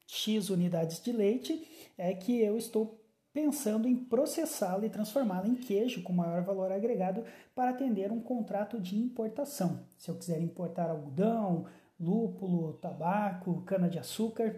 X 0.08 0.50
unidades 0.50 1.00
de 1.00 1.12
leite, 1.12 1.94
é 1.96 2.16
que 2.16 2.40
eu 2.42 2.58
estou 2.58 3.00
pensando 3.38 3.88
em 3.88 3.96
processá-lo 3.96 4.84
e 4.84 4.90
transformá-lo 4.90 5.48
em 5.48 5.54
queijo 5.54 6.02
com 6.02 6.12
maior 6.12 6.42
valor 6.42 6.72
agregado 6.72 7.24
para 7.54 7.70
atender 7.70 8.12
um 8.12 8.20
contrato 8.20 8.82
de 8.82 8.98
importação. 8.98 9.82
Se 9.96 10.10
eu 10.10 10.16
quiser 10.16 10.42
importar 10.42 10.90
algodão, 10.90 11.68
lúpulo, 12.00 12.74
tabaco, 12.74 13.62
cana-de-açúcar, 13.62 14.56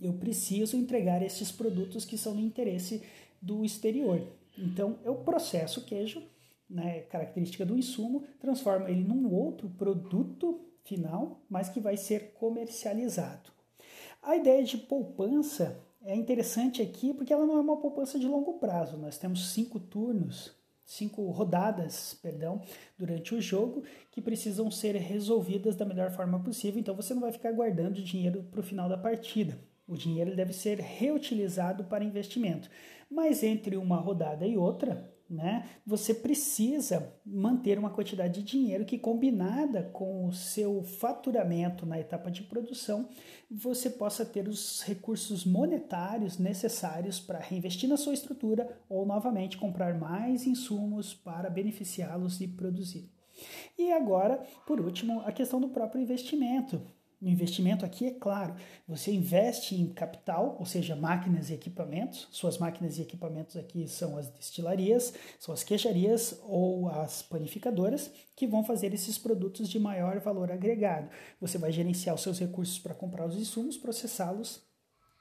eu 0.00 0.14
preciso 0.14 0.74
entregar 0.74 1.20
esses 1.20 1.52
produtos 1.52 2.06
que 2.06 2.16
são 2.16 2.32
no 2.32 2.40
interesse 2.40 3.02
do 3.42 3.62
exterior. 3.62 4.26
Então, 4.56 4.98
eu 5.04 5.16
processo 5.16 5.80
o 5.80 5.84
queijo, 5.84 6.22
né, 6.68 7.00
característica 7.10 7.66
do 7.66 7.76
insumo, 7.76 8.24
transformo 8.40 8.88
ele 8.88 9.04
num 9.04 9.30
outro 9.30 9.68
produto 9.68 10.62
final, 10.82 11.42
mas 11.46 11.68
que 11.68 11.78
vai 11.78 11.98
ser 11.98 12.32
comercializado. 12.38 13.50
A 14.22 14.34
ideia 14.34 14.64
de 14.64 14.78
poupança 14.78 15.86
é 16.08 16.16
interessante 16.16 16.80
aqui 16.80 17.12
porque 17.12 17.34
ela 17.34 17.44
não 17.44 17.58
é 17.58 17.60
uma 17.60 17.76
poupança 17.76 18.18
de 18.18 18.26
longo 18.26 18.54
prazo. 18.54 18.96
Nós 18.96 19.18
temos 19.18 19.50
cinco 19.50 19.78
turnos, 19.78 20.56
cinco 20.82 21.30
rodadas, 21.30 22.14
perdão, 22.22 22.62
durante 22.96 23.34
o 23.34 23.42
jogo 23.42 23.82
que 24.10 24.22
precisam 24.22 24.70
ser 24.70 24.96
resolvidas 24.96 25.76
da 25.76 25.84
melhor 25.84 26.10
forma 26.10 26.40
possível. 26.40 26.80
Então 26.80 26.96
você 26.96 27.12
não 27.12 27.20
vai 27.20 27.30
ficar 27.30 27.52
guardando 27.52 28.02
dinheiro 28.02 28.42
para 28.50 28.60
o 28.60 28.62
final 28.62 28.88
da 28.88 28.96
partida. 28.96 29.58
O 29.86 29.96
dinheiro 29.96 30.34
deve 30.34 30.54
ser 30.54 30.80
reutilizado 30.80 31.84
para 31.84 32.02
investimento. 32.02 32.70
Mas 33.10 33.42
entre 33.42 33.76
uma 33.76 33.96
rodada 33.96 34.46
e 34.46 34.56
outra, 34.56 35.12
né, 35.28 35.68
você 35.84 36.14
precisa 36.14 37.14
manter 37.24 37.78
uma 37.78 37.90
quantidade 37.90 38.42
de 38.42 38.50
dinheiro 38.50 38.84
que, 38.84 38.98
combinada 38.98 39.82
com 39.82 40.26
o 40.26 40.32
seu 40.32 40.82
faturamento 40.82 41.84
na 41.84 42.00
etapa 42.00 42.30
de 42.30 42.42
produção, 42.42 43.08
você 43.50 43.90
possa 43.90 44.24
ter 44.24 44.48
os 44.48 44.82
recursos 44.82 45.44
monetários 45.44 46.38
necessários 46.38 47.20
para 47.20 47.38
reinvestir 47.38 47.88
na 47.88 47.96
sua 47.96 48.14
estrutura 48.14 48.78
ou 48.88 49.04
novamente 49.04 49.58
comprar 49.58 49.98
mais 49.98 50.46
insumos 50.46 51.12
para 51.12 51.50
beneficiá-los 51.50 52.40
e 52.40 52.48
produzir. 52.48 53.10
E 53.78 53.92
agora, 53.92 54.42
por 54.66 54.80
último, 54.80 55.20
a 55.20 55.32
questão 55.32 55.60
do 55.60 55.68
próprio 55.68 56.00
investimento. 56.02 56.80
O 57.20 57.28
investimento 57.28 57.84
aqui 57.84 58.06
é 58.06 58.12
claro, 58.12 58.54
você 58.86 59.12
investe 59.12 59.74
em 59.74 59.92
capital, 59.92 60.56
ou 60.60 60.64
seja, 60.64 60.94
máquinas 60.94 61.50
e 61.50 61.54
equipamentos. 61.54 62.28
Suas 62.30 62.58
máquinas 62.58 62.96
e 62.96 63.02
equipamentos 63.02 63.56
aqui 63.56 63.88
são 63.88 64.16
as 64.16 64.28
destilarias, 64.28 65.12
são 65.40 65.52
as 65.52 65.64
queijarias 65.64 66.38
ou 66.44 66.88
as 66.88 67.20
panificadoras 67.20 68.08
que 68.36 68.46
vão 68.46 68.62
fazer 68.62 68.94
esses 68.94 69.18
produtos 69.18 69.68
de 69.68 69.80
maior 69.80 70.20
valor 70.20 70.52
agregado. 70.52 71.10
Você 71.40 71.58
vai 71.58 71.72
gerenciar 71.72 72.14
os 72.14 72.22
seus 72.22 72.38
recursos 72.38 72.78
para 72.78 72.94
comprar 72.94 73.26
os 73.26 73.36
insumos, 73.36 73.76
processá-los 73.76 74.62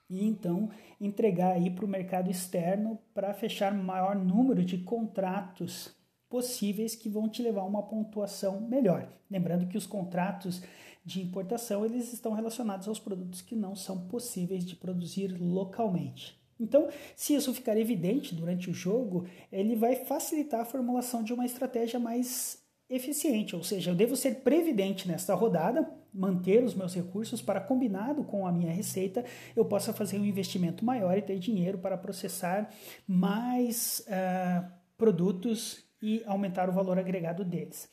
e 0.08 0.24
então 0.24 0.70
entregar 1.02 1.54
aí 1.54 1.72
para 1.72 1.84
o 1.84 1.88
mercado 1.88 2.30
externo 2.30 3.00
para 3.12 3.34
fechar 3.34 3.74
maior 3.74 4.16
número 4.16 4.64
de 4.64 4.78
contratos 4.78 5.96
possíveis 6.30 6.96
que 6.96 7.10
vão 7.10 7.28
te 7.28 7.42
levar 7.42 7.62
a 7.62 7.66
uma 7.66 7.84
pontuação 7.84 8.62
melhor. 8.62 9.12
Lembrando 9.32 9.68
que 9.68 9.78
os 9.78 9.88
contratos 9.88 10.62
de 11.08 11.22
importação, 11.22 11.86
eles 11.86 12.12
estão 12.12 12.34
relacionados 12.34 12.86
aos 12.86 13.00
produtos 13.00 13.42
que 13.42 13.56
não 13.56 13.78
são 13.78 14.10
possíveis 14.10 14.66
de 14.66 14.76
produzir 14.76 15.30
localmente. 15.40 16.38
Então, 16.60 16.90
se 17.16 17.34
isso 17.34 17.54
ficar 17.54 17.78
evidente 17.78 18.36
durante 18.36 18.70
o 18.70 18.74
jogo, 18.74 19.26
ele 19.50 19.74
vai 19.74 19.96
facilitar 19.96 20.60
a 20.60 20.66
formulação 20.66 21.24
de 21.24 21.32
uma 21.32 21.46
estratégia 21.46 21.98
mais 21.98 22.62
eficiente, 22.90 23.56
ou 23.56 23.64
seja, 23.64 23.92
eu 23.92 23.96
devo 23.96 24.18
ser 24.18 24.42
previdente 24.42 25.08
nesta 25.08 25.34
rodada, 25.34 25.90
manter 26.14 26.62
os 26.62 26.76
meus 26.76 26.94
recursos 26.94 27.42
para, 27.42 27.62
combinado 27.62 28.26
com 28.26 28.46
a 28.46 28.52
minha 28.52 28.72
receita, 28.72 29.24
eu 29.56 29.64
possa 29.64 29.94
fazer 29.94 30.20
um 30.20 30.26
investimento 30.26 30.84
maior 30.84 31.18
e 31.18 31.22
ter 31.22 31.40
dinheiro 31.40 31.78
para 31.78 31.98
processar 31.98 32.70
mais 33.08 34.06
uh, 34.08 34.70
produtos 34.98 35.86
e 36.02 36.22
aumentar 36.26 36.70
o 36.70 36.74
valor 36.74 37.00
agregado 37.00 37.46
deles. 37.46 37.90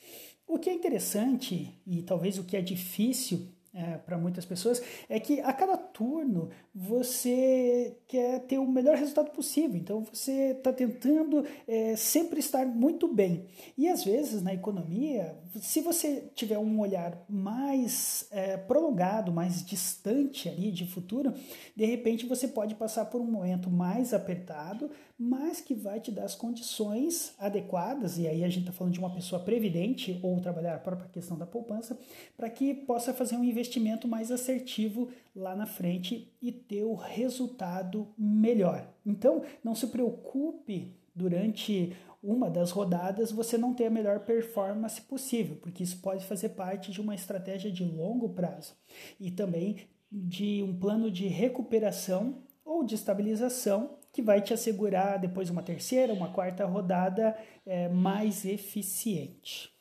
O 0.47 0.59
que 0.59 0.71
é 0.71 0.75
interessante 0.75 1.81
e 1.87 2.03
talvez 2.03 2.39
o 2.39 2.45
que 2.45 2.57
é 2.57 2.61
difícil 2.61 3.49
é, 3.73 3.94
para 4.05 4.19
muitas 4.19 4.45
pessoas 4.45 4.83
é 5.09 5.19
que 5.19 5.41
a 5.41 5.53
cada 5.53 5.77
turno 5.77 6.51
você 6.75 7.97
quer 8.09 8.41
ter 8.41 8.59
o 8.59 8.67
melhor 8.67 8.97
resultado 8.97 9.31
possível, 9.31 9.77
então 9.77 10.05
você 10.05 10.53
está 10.53 10.73
tentando 10.73 11.45
é, 11.67 11.95
sempre 11.97 12.41
estar 12.41 12.67
muito 12.67 13.07
bem. 13.07 13.47
E 13.79 13.89
às 13.89 14.05
vezes 14.05 14.43
na 14.43 14.53
economia, 14.53 15.37
se 15.61 15.81
você 15.81 16.31
tiver 16.35 16.59
um 16.59 16.81
olhar 16.81 17.17
mais 17.29 18.27
é, 18.31 18.57
prolongado, 18.57 19.33
mais 19.33 19.65
distante 19.65 20.49
ali 20.49 20.71
de 20.73 20.87
futuro, 20.87 21.33
de 21.77 21.85
repente 21.85 22.27
você 22.27 22.49
pode 22.49 22.75
passar 22.75 23.07
por 23.07 23.21
um 23.21 23.27
momento 23.27 23.71
mais 23.71 24.13
apertado, 24.13 24.91
mas 25.19 25.61
que 25.61 25.75
vai 25.75 26.01
te 26.01 26.11
dar 26.11 26.25
as 26.25 26.35
condições 26.35 27.35
adequadas, 27.39 28.19
e 28.19 28.27
aí 28.27 28.43
a 28.43 28.49
gente 28.49 28.65
está 28.65 28.73
falando 28.73 28.93
de 28.93 28.99
uma 28.99 29.15
pessoa 29.15 29.41
previdente 29.41 30.19
ou 30.23 30.41
trabalhar 30.41 30.75
a 30.75 30.79
própria 30.79 31.09
questão 31.09 31.39
da 31.39 31.47
poupança, 31.47 31.97
para 32.37 32.51
que 32.51 32.75
possa 32.75 33.15
fazer 33.15 33.37
um 33.37 33.45
investimento 33.45 33.94
mais 34.09 34.31
assertivo 34.31 35.11
lá 35.35 35.55
na 35.55 35.67
frente 35.67 36.33
e 36.41 36.51
ter 36.51 36.85
o 36.85 36.95
resultado 36.95 38.09
melhor. 38.19 38.89
Então, 39.05 39.43
não 39.63 39.75
se 39.75 39.87
preocupe 39.89 40.95
durante 41.15 41.97
uma 42.23 42.51
das 42.51 42.71
rodadas 42.71 43.31
você 43.31 43.59
não 43.59 43.75
ter 43.75 43.87
a 43.87 43.91
melhor 43.91 44.21
performance 44.21 45.01
possível, 45.03 45.57
porque 45.57 45.83
isso 45.83 46.01
pode 46.01 46.25
fazer 46.25 46.51
parte 46.51 46.91
de 46.91 47.01
uma 47.01 47.15
estratégia 47.15 47.71
de 47.71 47.85
longo 47.85 48.31
prazo 48.31 48.75
e 49.21 49.31
também 49.31 49.77
de 50.11 50.63
um 50.63 50.75
plano 50.75 51.11
de 51.11 51.27
recuperação 51.27 52.43
ou 52.65 52.83
de 52.83 52.95
estabilização 52.95 53.99
que 54.13 54.23
vai 54.23 54.41
te 54.41 54.55
assegurar 54.55 55.19
depois 55.19 55.51
uma 55.51 55.63
terceira, 55.63 56.15
uma 56.15 56.33
quarta 56.33 56.65
rodada 56.65 57.37
é, 57.67 57.89
mais 57.89 58.45
eficiente. 58.45 59.75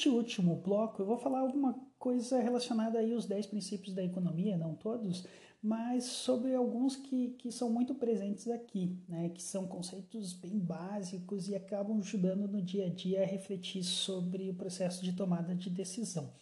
Neste 0.00 0.08
último 0.08 0.56
bloco, 0.56 1.02
eu 1.02 1.04
vou 1.04 1.18
falar 1.18 1.40
alguma 1.40 1.78
coisa 1.98 2.40
relacionada 2.40 2.98
aí 2.98 3.12
aos 3.12 3.26
10 3.26 3.48
princípios 3.48 3.94
da 3.94 4.02
economia, 4.02 4.56
não 4.56 4.74
todos, 4.74 5.26
mas 5.62 6.04
sobre 6.04 6.54
alguns 6.54 6.96
que, 6.96 7.32
que 7.32 7.52
são 7.52 7.68
muito 7.68 7.94
presentes 7.94 8.48
aqui, 8.48 8.98
né, 9.06 9.28
que 9.28 9.42
são 9.42 9.66
conceitos 9.66 10.32
bem 10.32 10.58
básicos 10.58 11.50
e 11.50 11.54
acabam 11.54 11.98
ajudando 11.98 12.48
no 12.48 12.62
dia 12.62 12.86
a 12.86 12.88
dia 12.88 13.22
a 13.22 13.26
refletir 13.26 13.84
sobre 13.84 14.48
o 14.48 14.54
processo 14.54 15.04
de 15.04 15.12
tomada 15.12 15.54
de 15.54 15.68
decisão. 15.68 16.32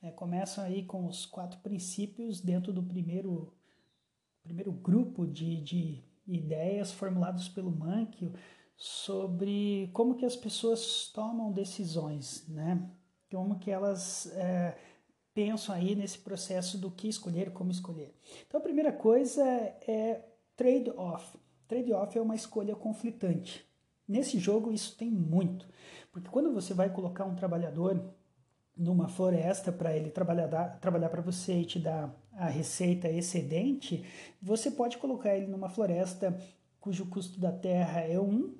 É, 0.00 0.12
começam 0.12 0.62
aí 0.62 0.84
com 0.84 1.04
os 1.04 1.26
quatro 1.26 1.58
princípios 1.58 2.40
dentro 2.40 2.72
do 2.72 2.84
primeiro, 2.84 3.52
primeiro 4.44 4.70
grupo 4.70 5.26
de, 5.26 5.60
de 5.60 6.04
ideias 6.24 6.92
formulados 6.92 7.48
pelo 7.48 7.72
Mankio, 7.72 8.32
sobre 8.76 9.90
como 9.92 10.14
que 10.14 10.24
as 10.24 10.36
pessoas 10.36 11.10
tomam 11.12 11.50
decisões, 11.50 12.46
né? 12.46 12.88
Como 13.30 13.58
que 13.58 13.70
elas 13.70 14.26
é, 14.34 14.76
pensam 15.34 15.74
aí 15.74 15.94
nesse 15.94 16.18
processo 16.18 16.78
do 16.78 16.90
que 16.90 17.08
escolher, 17.08 17.52
como 17.52 17.70
escolher. 17.70 18.14
Então 18.46 18.58
a 18.58 18.62
primeira 18.62 18.92
coisa 18.92 19.42
é 19.42 20.24
trade-off. 20.56 21.38
Trade-off 21.66 22.18
é 22.18 22.20
uma 22.20 22.34
escolha 22.34 22.74
conflitante. 22.74 23.64
Nesse 24.06 24.38
jogo 24.38 24.72
isso 24.72 24.96
tem 24.96 25.10
muito, 25.10 25.68
porque 26.10 26.30
quando 26.30 26.52
você 26.52 26.72
vai 26.72 26.90
colocar 26.90 27.26
um 27.26 27.34
trabalhador 27.34 28.02
numa 28.76 29.08
floresta 29.08 29.70
para 29.70 29.94
ele 29.94 30.08
trabalhar, 30.08 30.78
trabalhar 30.80 31.08
para 31.08 31.20
você 31.20 31.60
e 31.60 31.64
te 31.64 31.78
dar 31.78 32.14
a 32.32 32.46
receita 32.46 33.08
excedente, 33.08 34.04
você 34.40 34.70
pode 34.70 34.98
colocar 34.98 35.36
ele 35.36 35.46
numa 35.46 35.68
floresta 35.68 36.36
cujo 36.80 37.06
custo 37.06 37.38
da 37.38 37.52
terra 37.52 38.00
é 38.00 38.18
1 38.18 38.22
um, 38.22 38.54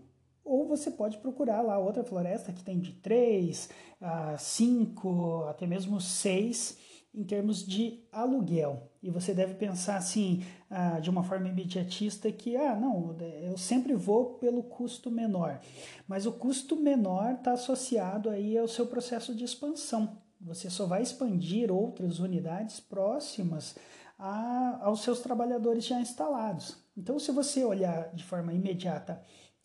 ou 0.49 0.67
você 0.67 0.91
pode 0.91 1.19
procurar 1.19 1.61
lá 1.61 1.79
outra 1.79 2.03
floresta 2.03 2.53
que 2.53 2.63
tem 2.63 2.79
de 2.79 2.93
3 2.93 3.69
a 4.01 4.39
5, 4.39 5.45
até 5.49 5.67
mesmo 5.67 6.01
6 6.01 6.79
em 7.15 7.25
termos 7.25 7.67
de 7.67 8.05
aluguel. 8.13 8.91
E 9.03 9.11
você 9.11 9.35
deve 9.35 9.55
pensar 9.55 9.97
assim, 9.97 10.45
ah, 10.71 11.01
de 11.01 11.11
uma 11.11 11.25
forma 11.25 11.49
imediatista, 11.49 12.31
que, 12.31 12.57
ah, 12.57 12.77
não, 12.77 13.17
eu 13.43 13.57
sempre 13.57 13.95
vou 13.95 14.35
pelo 14.35 14.63
custo 14.63 15.11
menor. 15.11 15.61
Mas 16.07 16.27
o 16.27 16.33
custo 16.33 16.77
menor 16.77 17.35
está 17.35 17.53
associado 17.53 18.31
aí 18.31 18.57
ao 18.57 18.69
seu 18.69 18.87
processo 18.87 19.35
de 19.35 19.45
expansão. 19.45 20.19
Você 20.41 20.71
só 20.71 20.87
vai 20.87 21.03
expandir 21.03 21.73
outras 21.73 22.21
unidades 22.21 22.79
próximas 22.79 23.75
a, 24.19 24.79
aos 24.83 25.03
seus 25.03 25.21
trabalhadores 25.21 25.85
já 25.85 26.01
instalados. 26.01 26.77
Então, 26.97 27.19
se 27.19 27.33
você 27.33 27.65
olhar 27.65 28.13
de 28.15 28.25
forma 28.25 28.53
imediata 28.53 29.21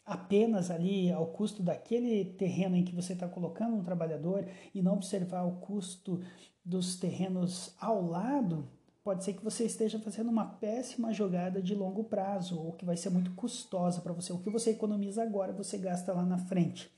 apenas 0.06 0.70
ali 0.70 1.12
ao 1.12 1.28
custo 1.28 1.64
daquele 1.64 2.26
terreno 2.26 2.76
em 2.76 2.84
que 2.84 2.96
você 2.96 3.14
está 3.14 3.28
colocando 3.28 3.76
um 3.76 3.84
trabalhador 3.84 4.46
e 4.74 4.82
não 4.82 4.94
observar 4.94 5.44
o 5.44 5.58
custo 5.58 6.22
dos 6.64 6.98
terrenos 6.98 7.74
ao 7.80 8.06
lado, 8.06 8.68
pode 9.04 9.24
ser 9.24 9.34
que 9.34 9.44
você 9.44 9.66
esteja 9.66 10.00
fazendo 10.00 10.30
uma 10.30 10.46
péssima 10.46 11.12
jogada 11.12 11.62
de 11.62 11.76
longo 11.76 12.06
prazo 12.06 12.60
ou 12.60 12.74
que 12.74 12.86
vai 12.86 12.96
ser 12.96 13.10
muito 13.10 13.32
custosa 13.32 14.02
para 14.02 14.14
você. 14.14 14.32
O 14.32 14.40
que 14.40 14.50
você 14.50 14.72
economiza 14.72 15.22
agora, 15.22 15.52
você 15.52 15.78
gasta 15.78 16.14
lá 16.14 16.24
na 16.24 16.38
frente. 16.38 16.90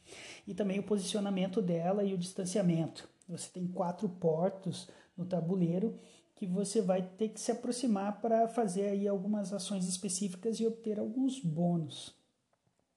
E 0.48 0.54
também 0.54 0.80
o 0.80 0.84
posicionamento 0.84 1.62
dela 1.62 2.04
e 2.04 2.14
o 2.14 2.18
distanciamento. 2.18 3.10
Você 3.28 3.50
tem 3.52 3.68
quatro 3.68 4.08
portos 4.08 4.88
no 5.18 5.26
tabuleiro 5.26 5.98
que 6.36 6.46
você 6.46 6.82
vai 6.82 7.02
ter 7.02 7.30
que 7.30 7.40
se 7.40 7.52
aproximar 7.52 8.22
para 8.22 8.48
fazer 8.48 8.88
aí 8.88 9.08
algumas 9.08 9.54
ações 9.54 9.88
específicas 9.88 10.60
e 10.60 10.68
obter 10.68 11.00
alguns 11.00 11.40
bônus. 11.40 12.14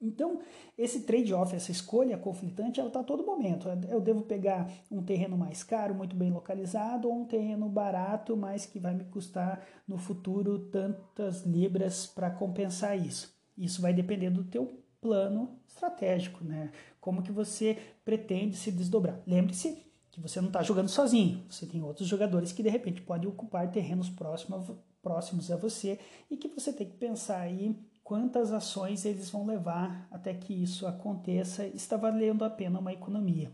Então, 0.00 0.40
esse 0.76 1.00
trade-off, 1.00 1.54
essa 1.54 1.72
escolha 1.72 2.16
conflitante, 2.16 2.78
ela 2.78 2.88
está 2.88 3.00
a 3.00 3.04
todo 3.04 3.26
momento. 3.26 3.68
Eu 3.88 4.00
devo 4.00 4.22
pegar 4.22 4.70
um 4.90 5.02
terreno 5.02 5.36
mais 5.36 5.64
caro, 5.64 5.94
muito 5.94 6.14
bem 6.14 6.30
localizado, 6.30 7.08
ou 7.08 7.22
um 7.22 7.24
terreno 7.24 7.68
barato, 7.68 8.36
mas 8.36 8.64
que 8.64 8.78
vai 8.78 8.94
me 8.94 9.04
custar 9.04 9.66
no 9.86 9.98
futuro 9.98 10.70
tantas 10.70 11.44
libras 11.44 12.06
para 12.06 12.30
compensar 12.30 12.96
isso. 12.96 13.36
Isso 13.56 13.82
vai 13.82 13.92
depender 13.92 14.30
do 14.30 14.44
teu 14.44 14.84
plano 15.00 15.58
estratégico, 15.66 16.44
né? 16.44 16.70
Como 17.00 17.22
que 17.22 17.32
você 17.32 17.76
pretende 18.04 18.56
se 18.56 18.70
desdobrar. 18.70 19.20
Lembre-se 19.26 19.84
que 20.10 20.20
você 20.20 20.40
não 20.40 20.48
está 20.48 20.62
jogando 20.62 20.88
sozinho. 20.88 21.44
Você 21.48 21.66
tem 21.66 21.82
outros 21.82 22.06
jogadores 22.06 22.52
que 22.52 22.62
de 22.62 22.68
repente 22.68 23.02
podem 23.02 23.28
ocupar 23.28 23.70
terrenos 23.70 24.08
próximos, 24.10 25.50
a 25.50 25.56
você 25.56 25.98
e 26.30 26.36
que 26.36 26.48
você 26.48 26.72
tem 26.72 26.86
que 26.88 26.96
pensar 26.96 27.40
aí 27.40 27.76
quantas 28.08 28.54
ações 28.54 29.04
eles 29.04 29.28
vão 29.28 29.44
levar 29.44 30.08
até 30.10 30.32
que 30.32 30.54
isso 30.54 30.86
aconteça, 30.86 31.66
está 31.66 31.94
valendo 31.94 32.42
a 32.42 32.48
pena 32.48 32.78
uma 32.78 32.90
economia. 32.90 33.52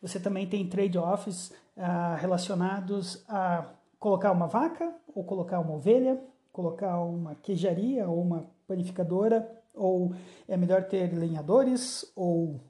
Você 0.00 0.20
também 0.20 0.46
tem 0.46 0.68
trade-offs 0.68 1.52
ah, 1.76 2.14
relacionados 2.14 3.24
a 3.28 3.68
colocar 3.98 4.30
uma 4.30 4.46
vaca 4.46 4.94
ou 5.12 5.24
colocar 5.24 5.58
uma 5.58 5.74
ovelha, 5.74 6.22
colocar 6.52 7.00
uma 7.00 7.34
queijaria 7.34 8.08
ou 8.08 8.22
uma 8.22 8.48
panificadora, 8.68 9.60
ou 9.74 10.14
é 10.46 10.56
melhor 10.56 10.84
ter 10.84 11.12
lenhadores 11.12 12.08
ou 12.14 12.60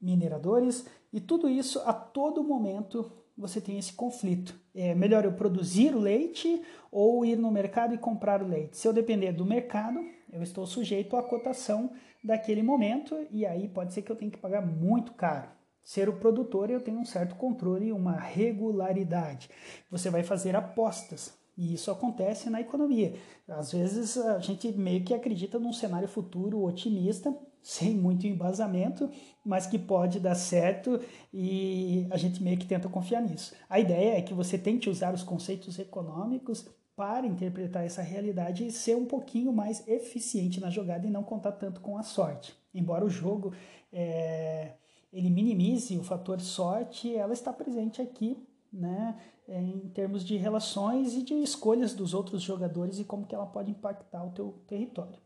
mineradores, 0.00 0.86
e 1.12 1.20
tudo 1.20 1.46
isso 1.46 1.78
a 1.84 1.92
todo 1.92 2.42
momento 2.42 3.12
você 3.36 3.60
tem 3.60 3.78
esse 3.78 3.92
conflito. 3.92 4.58
É 4.74 4.94
melhor 4.94 5.26
eu 5.26 5.32
produzir 5.32 5.94
o 5.94 6.00
leite 6.00 6.62
ou 6.90 7.22
ir 7.22 7.36
no 7.36 7.50
mercado 7.50 7.94
e 7.94 7.98
comprar 7.98 8.42
o 8.42 8.48
leite? 8.48 8.78
Se 8.78 8.88
eu 8.88 8.94
depender 8.94 9.32
do 9.32 9.44
mercado, 9.44 10.00
eu 10.34 10.42
estou 10.42 10.66
sujeito 10.66 11.16
à 11.16 11.22
cotação 11.22 11.92
daquele 12.22 12.62
momento 12.62 13.16
e 13.30 13.46
aí 13.46 13.68
pode 13.68 13.94
ser 13.94 14.02
que 14.02 14.10
eu 14.10 14.16
tenha 14.16 14.30
que 14.30 14.36
pagar 14.38 14.60
muito 14.60 15.12
caro. 15.12 15.48
Ser 15.82 16.08
o 16.08 16.14
produtor, 16.14 16.70
eu 16.70 16.80
tenho 16.80 16.98
um 16.98 17.04
certo 17.04 17.36
controle 17.36 17.92
uma 17.92 18.16
regularidade. 18.16 19.48
Você 19.90 20.10
vai 20.10 20.24
fazer 20.24 20.56
apostas. 20.56 21.32
E 21.56 21.72
isso 21.72 21.88
acontece 21.88 22.50
na 22.50 22.60
economia. 22.60 23.14
Às 23.46 23.70
vezes 23.70 24.16
a 24.16 24.40
gente 24.40 24.72
meio 24.72 25.04
que 25.04 25.14
acredita 25.14 25.56
num 25.56 25.72
cenário 25.72 26.08
futuro 26.08 26.64
otimista, 26.64 27.32
sem 27.62 27.94
muito 27.94 28.26
embasamento, 28.26 29.08
mas 29.44 29.66
que 29.68 29.78
pode 29.78 30.18
dar 30.18 30.34
certo 30.34 31.00
e 31.32 32.08
a 32.10 32.16
gente 32.16 32.42
meio 32.42 32.58
que 32.58 32.66
tenta 32.66 32.88
confiar 32.88 33.22
nisso. 33.22 33.54
A 33.70 33.78
ideia 33.78 34.18
é 34.18 34.22
que 34.22 34.34
você 34.34 34.58
tente 34.58 34.90
usar 34.90 35.14
os 35.14 35.22
conceitos 35.22 35.78
econômicos 35.78 36.68
para 36.96 37.26
interpretar 37.26 37.84
essa 37.84 38.02
realidade 38.02 38.66
e 38.66 38.72
ser 38.72 38.96
um 38.96 39.04
pouquinho 39.04 39.52
mais 39.52 39.86
eficiente 39.88 40.60
na 40.60 40.70
jogada 40.70 41.06
e 41.06 41.10
não 41.10 41.22
contar 41.22 41.52
tanto 41.52 41.80
com 41.80 41.98
a 41.98 42.02
sorte. 42.02 42.54
Embora 42.72 43.04
o 43.04 43.10
jogo 43.10 43.52
é, 43.92 44.74
ele 45.12 45.30
minimize 45.30 45.96
o 45.96 46.02
fator 46.02 46.40
sorte, 46.40 47.14
ela 47.14 47.32
está 47.32 47.52
presente 47.52 48.02
aqui, 48.02 48.36
né, 48.72 49.16
em 49.48 49.88
termos 49.90 50.24
de 50.24 50.36
relações 50.36 51.14
e 51.14 51.22
de 51.22 51.34
escolhas 51.34 51.94
dos 51.94 52.12
outros 52.12 52.42
jogadores 52.42 52.98
e 52.98 53.04
como 53.04 53.26
que 53.26 53.34
ela 53.34 53.46
pode 53.46 53.70
impactar 53.70 54.24
o 54.24 54.30
teu 54.30 54.54
território. 54.66 55.22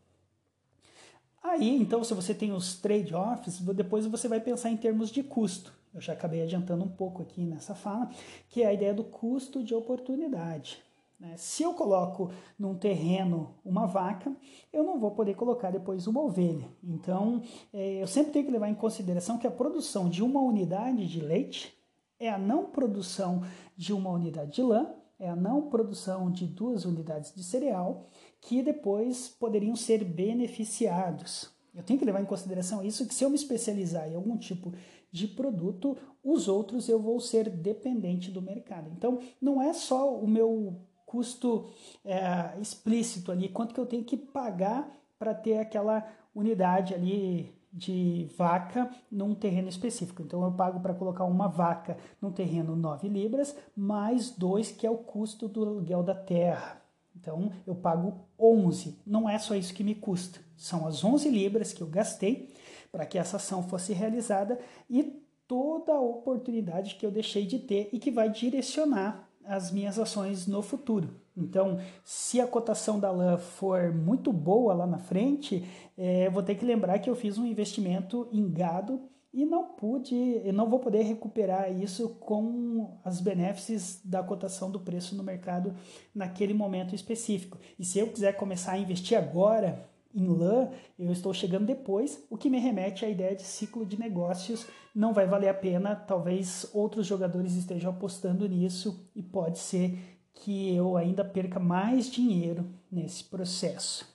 Aí, 1.41 1.75
então, 1.77 2.03
se 2.03 2.13
você 2.13 2.33
tem 2.33 2.51
os 2.51 2.75
trade-offs, 2.75 3.61
depois 3.61 4.05
você 4.05 4.27
vai 4.27 4.39
pensar 4.39 4.69
em 4.69 4.77
termos 4.77 5.09
de 5.09 5.23
custo. 5.23 5.73
Eu 5.93 6.01
já 6.01 6.13
acabei 6.13 6.43
adiantando 6.43 6.83
um 6.83 6.89
pouco 6.89 7.23
aqui 7.23 7.41
nessa 7.41 7.73
fala, 7.73 8.11
que 8.49 8.61
é 8.61 8.67
a 8.67 8.73
ideia 8.73 8.93
do 8.93 9.03
custo 9.03 9.63
de 9.63 9.73
oportunidade. 9.73 10.83
Né? 11.19 11.35
Se 11.35 11.63
eu 11.63 11.73
coloco 11.73 12.31
num 12.57 12.75
terreno 12.75 13.55
uma 13.65 13.85
vaca, 13.85 14.33
eu 14.71 14.83
não 14.83 14.97
vou 14.97 15.11
poder 15.11 15.35
colocar 15.35 15.69
depois 15.69 16.07
uma 16.07 16.21
ovelha. 16.21 16.69
Então, 16.83 17.41
é, 17.73 18.01
eu 18.01 18.07
sempre 18.07 18.31
tenho 18.31 18.45
que 18.45 18.51
levar 18.51 18.69
em 18.69 18.75
consideração 18.75 19.37
que 19.37 19.47
a 19.47 19.51
produção 19.51 20.09
de 20.09 20.23
uma 20.23 20.41
unidade 20.41 21.07
de 21.07 21.19
leite 21.19 21.77
é 22.19 22.29
a 22.29 22.37
não 22.37 22.65
produção 22.65 23.43
de 23.75 23.93
uma 23.93 24.09
unidade 24.09 24.53
de 24.53 24.61
lã, 24.61 24.93
é 25.19 25.29
a 25.29 25.35
não 25.35 25.69
produção 25.69 26.31
de 26.31 26.47
duas 26.47 26.85
unidades 26.85 27.33
de 27.35 27.43
cereal, 27.43 28.07
que 28.39 28.61
depois 28.61 29.27
poderiam 29.27 29.75
ser 29.75 30.03
beneficiados. 30.03 31.49
Eu 31.75 31.83
tenho 31.83 31.99
que 31.99 32.05
levar 32.05 32.21
em 32.21 32.25
consideração 32.25 32.83
isso, 32.83 33.05
que 33.05 33.13
se 33.13 33.23
eu 33.23 33.29
me 33.29 33.35
especializar 33.35 34.09
em 34.09 34.15
algum 34.15 34.37
tipo 34.37 34.73
de 35.11 35.27
produto, 35.27 35.97
os 36.23 36.47
outros 36.47 36.87
eu 36.87 36.99
vou 36.99 37.19
ser 37.19 37.49
dependente 37.49 38.31
do 38.31 38.41
mercado. 38.41 38.89
Então, 38.95 39.19
não 39.41 39.61
é 39.61 39.73
só 39.73 40.13
o 40.13 40.27
meu 40.27 40.79
custo 41.09 41.71
é, 42.05 42.55
explícito 42.61 43.31
ali, 43.31 43.49
quanto 43.49 43.73
que 43.73 43.79
eu 43.79 43.85
tenho 43.87 44.03
que 44.03 44.15
pagar 44.15 44.87
para 45.17 45.33
ter 45.33 45.57
aquela 45.57 46.07
unidade 46.35 46.93
ali 46.93 47.51
de 47.73 48.29
vaca 48.37 48.89
num 49.11 49.33
terreno 49.33 49.67
específico. 49.67 50.21
Então 50.21 50.43
eu 50.43 50.51
pago 50.51 50.79
para 50.79 50.93
colocar 50.93 51.25
uma 51.25 51.47
vaca 51.47 51.97
num 52.21 52.31
terreno 52.31 52.75
9 52.75 53.07
libras, 53.07 53.55
mais 53.75 54.29
2 54.29 54.71
que 54.71 54.85
é 54.85 54.89
o 54.89 54.97
custo 54.97 55.47
do 55.47 55.63
aluguel 55.63 56.03
da 56.03 56.15
terra. 56.15 56.79
Então 57.15 57.51
eu 57.65 57.73
pago 57.73 58.27
11. 58.39 58.99
Não 59.05 59.27
é 59.27 59.37
só 59.39 59.55
isso 59.55 59.73
que 59.73 59.83
me 59.83 59.95
custa. 59.95 60.39
São 60.55 60.87
as 60.87 61.03
11 61.03 61.27
libras 61.29 61.73
que 61.73 61.81
eu 61.81 61.87
gastei 61.87 62.53
para 62.91 63.05
que 63.05 63.17
essa 63.17 63.37
ação 63.37 63.63
fosse 63.63 63.93
realizada 63.93 64.59
e 64.89 65.23
toda 65.47 65.93
a 65.93 66.01
oportunidade 66.01 66.95
que 66.95 67.05
eu 67.05 67.11
deixei 67.11 67.45
de 67.45 67.59
ter 67.59 67.89
e 67.91 67.99
que 67.99 68.11
vai 68.11 68.29
direcionar 68.29 69.28
as 69.49 69.71
minhas 69.71 69.97
ações 69.97 70.45
no 70.45 70.61
futuro. 70.61 71.09
Então, 71.35 71.79
se 72.03 72.39
a 72.39 72.45
cotação 72.45 72.99
da 72.99 73.09
lã 73.09 73.35
for 73.35 73.91
muito 73.91 74.31
boa 74.31 74.75
lá 74.75 74.85
na 74.85 74.99
frente, 74.99 75.65
é, 75.97 76.29
vou 76.29 76.43
ter 76.43 76.53
que 76.53 76.63
lembrar 76.63 76.99
que 76.99 77.09
eu 77.09 77.15
fiz 77.15 77.37
um 77.39 77.47
investimento 77.47 78.27
em 78.31 78.47
gado 78.47 79.01
e 79.33 79.45
não 79.45 79.69
pude, 79.73 80.15
eu 80.15 80.53
não 80.53 80.69
vou 80.69 80.79
poder 80.79 81.01
recuperar 81.01 81.71
isso 81.71 82.09
com 82.19 82.99
as 83.03 83.19
benefícios 83.21 83.99
da 84.03 84.21
cotação 84.21 84.69
do 84.69 84.79
preço 84.79 85.15
no 85.15 85.23
mercado 85.23 85.73
naquele 86.13 86.53
momento 86.53 86.93
específico. 86.93 87.57
E 87.77 87.83
se 87.83 87.97
eu 87.97 88.07
quiser 88.07 88.33
começar 88.33 88.73
a 88.73 88.77
investir 88.77 89.17
agora, 89.17 89.88
em 90.13 90.27
lã, 90.27 90.69
eu 90.97 91.11
estou 91.11 91.33
chegando 91.33 91.65
depois, 91.65 92.23
o 92.29 92.37
que 92.37 92.49
me 92.49 92.59
remete 92.59 93.05
à 93.05 93.09
ideia 93.09 93.35
de 93.35 93.43
ciclo 93.43 93.85
de 93.85 93.99
negócios. 93.99 94.65
Não 94.93 95.13
vai 95.13 95.27
valer 95.27 95.49
a 95.49 95.53
pena, 95.53 95.95
talvez 95.95 96.69
outros 96.73 97.05
jogadores 97.05 97.53
estejam 97.53 97.91
apostando 97.91 98.47
nisso 98.47 99.07
e 99.15 99.21
pode 99.21 99.59
ser 99.59 99.97
que 100.33 100.73
eu 100.75 100.97
ainda 100.97 101.23
perca 101.23 101.59
mais 101.59 102.09
dinheiro 102.09 102.65
nesse 102.91 103.23
processo. 103.23 104.07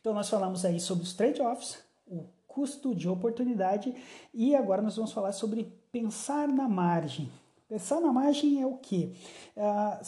Então, 0.00 0.14
nós 0.14 0.28
falamos 0.28 0.64
aí 0.64 0.78
sobre 0.78 1.04
os 1.04 1.14
trade-offs, 1.14 1.78
o 2.06 2.24
custo 2.46 2.94
de 2.94 3.08
oportunidade 3.08 3.94
e 4.32 4.54
agora 4.54 4.82
nós 4.82 4.96
vamos 4.96 5.12
falar 5.12 5.32
sobre 5.32 5.72
pensar 5.90 6.48
na 6.48 6.68
margem. 6.68 7.30
Pensar 7.68 8.00
na 8.00 8.12
margem 8.12 8.60
é 8.60 8.66
o 8.66 8.76
que? 8.76 9.14
Uh, 9.56 9.98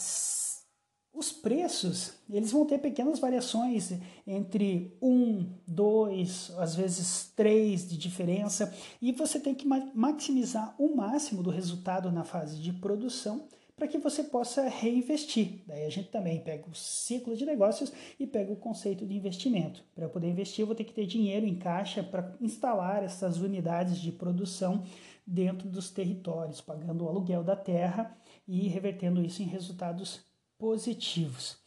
os 1.15 1.31
preços 1.31 2.13
eles 2.29 2.51
vão 2.51 2.65
ter 2.65 2.79
pequenas 2.79 3.19
variações 3.19 3.93
entre 4.25 4.97
um, 5.01 5.47
dois, 5.67 6.51
às 6.57 6.75
vezes 6.75 7.31
três 7.35 7.87
de 7.87 7.97
diferença, 7.97 8.73
e 9.01 9.11
você 9.11 9.39
tem 9.39 9.55
que 9.55 9.67
maximizar 9.67 10.75
o 10.77 10.95
máximo 10.95 11.41
do 11.41 11.49
resultado 11.49 12.11
na 12.11 12.23
fase 12.23 12.59
de 12.59 12.73
produção 12.73 13.47
para 13.75 13.87
que 13.87 13.97
você 13.97 14.23
possa 14.23 14.67
reinvestir. 14.69 15.61
Daí 15.67 15.85
a 15.85 15.89
gente 15.89 16.09
também 16.09 16.41
pega 16.41 16.67
o 16.69 16.73
ciclo 16.73 17.35
de 17.35 17.45
negócios 17.45 17.91
e 18.19 18.25
pega 18.25 18.51
o 18.51 18.55
conceito 18.55 19.05
de 19.05 19.13
investimento. 19.13 19.83
Para 19.93 20.07
poder 20.07 20.29
investir, 20.29 20.63
eu 20.63 20.67
vou 20.67 20.75
ter 20.75 20.85
que 20.85 20.93
ter 20.93 21.05
dinheiro 21.05 21.45
em 21.45 21.55
caixa 21.55 22.01
para 22.01 22.35
instalar 22.39 23.03
essas 23.03 23.37
unidades 23.37 23.99
de 23.99 24.11
produção 24.11 24.83
dentro 25.27 25.67
dos 25.67 25.89
territórios, 25.89 26.61
pagando 26.61 27.03
o 27.03 27.09
aluguel 27.09 27.43
da 27.43 27.55
terra 27.55 28.17
e 28.47 28.67
revertendo 28.67 29.21
isso 29.21 29.41
em 29.41 29.45
resultados 29.45 30.23
positivos. 30.57 31.57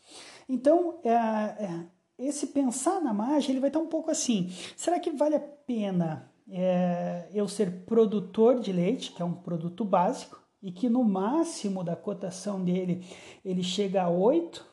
Então, 0.48 0.98
é, 1.04 1.12
é, 1.12 1.84
esse 2.18 2.48
pensar 2.48 3.00
na 3.00 3.12
margem 3.12 3.50
ele 3.50 3.60
vai 3.60 3.68
estar 3.68 3.80
um 3.80 3.86
pouco 3.86 4.10
assim: 4.10 4.50
será 4.76 4.98
que 4.98 5.10
vale 5.10 5.36
a 5.36 5.40
pena 5.40 6.30
é, 6.50 7.28
eu 7.32 7.46
ser 7.46 7.84
produtor 7.84 8.60
de 8.60 8.72
leite, 8.72 9.12
que 9.12 9.22
é 9.22 9.24
um 9.24 9.34
produto 9.34 9.84
básico, 9.84 10.42
e 10.62 10.72
que 10.72 10.88
no 10.88 11.04
máximo 11.04 11.84
da 11.84 11.94
cotação 11.94 12.64
dele 12.64 13.04
ele 13.44 13.62
chega 13.62 14.02
a 14.02 14.10
8, 14.10 14.66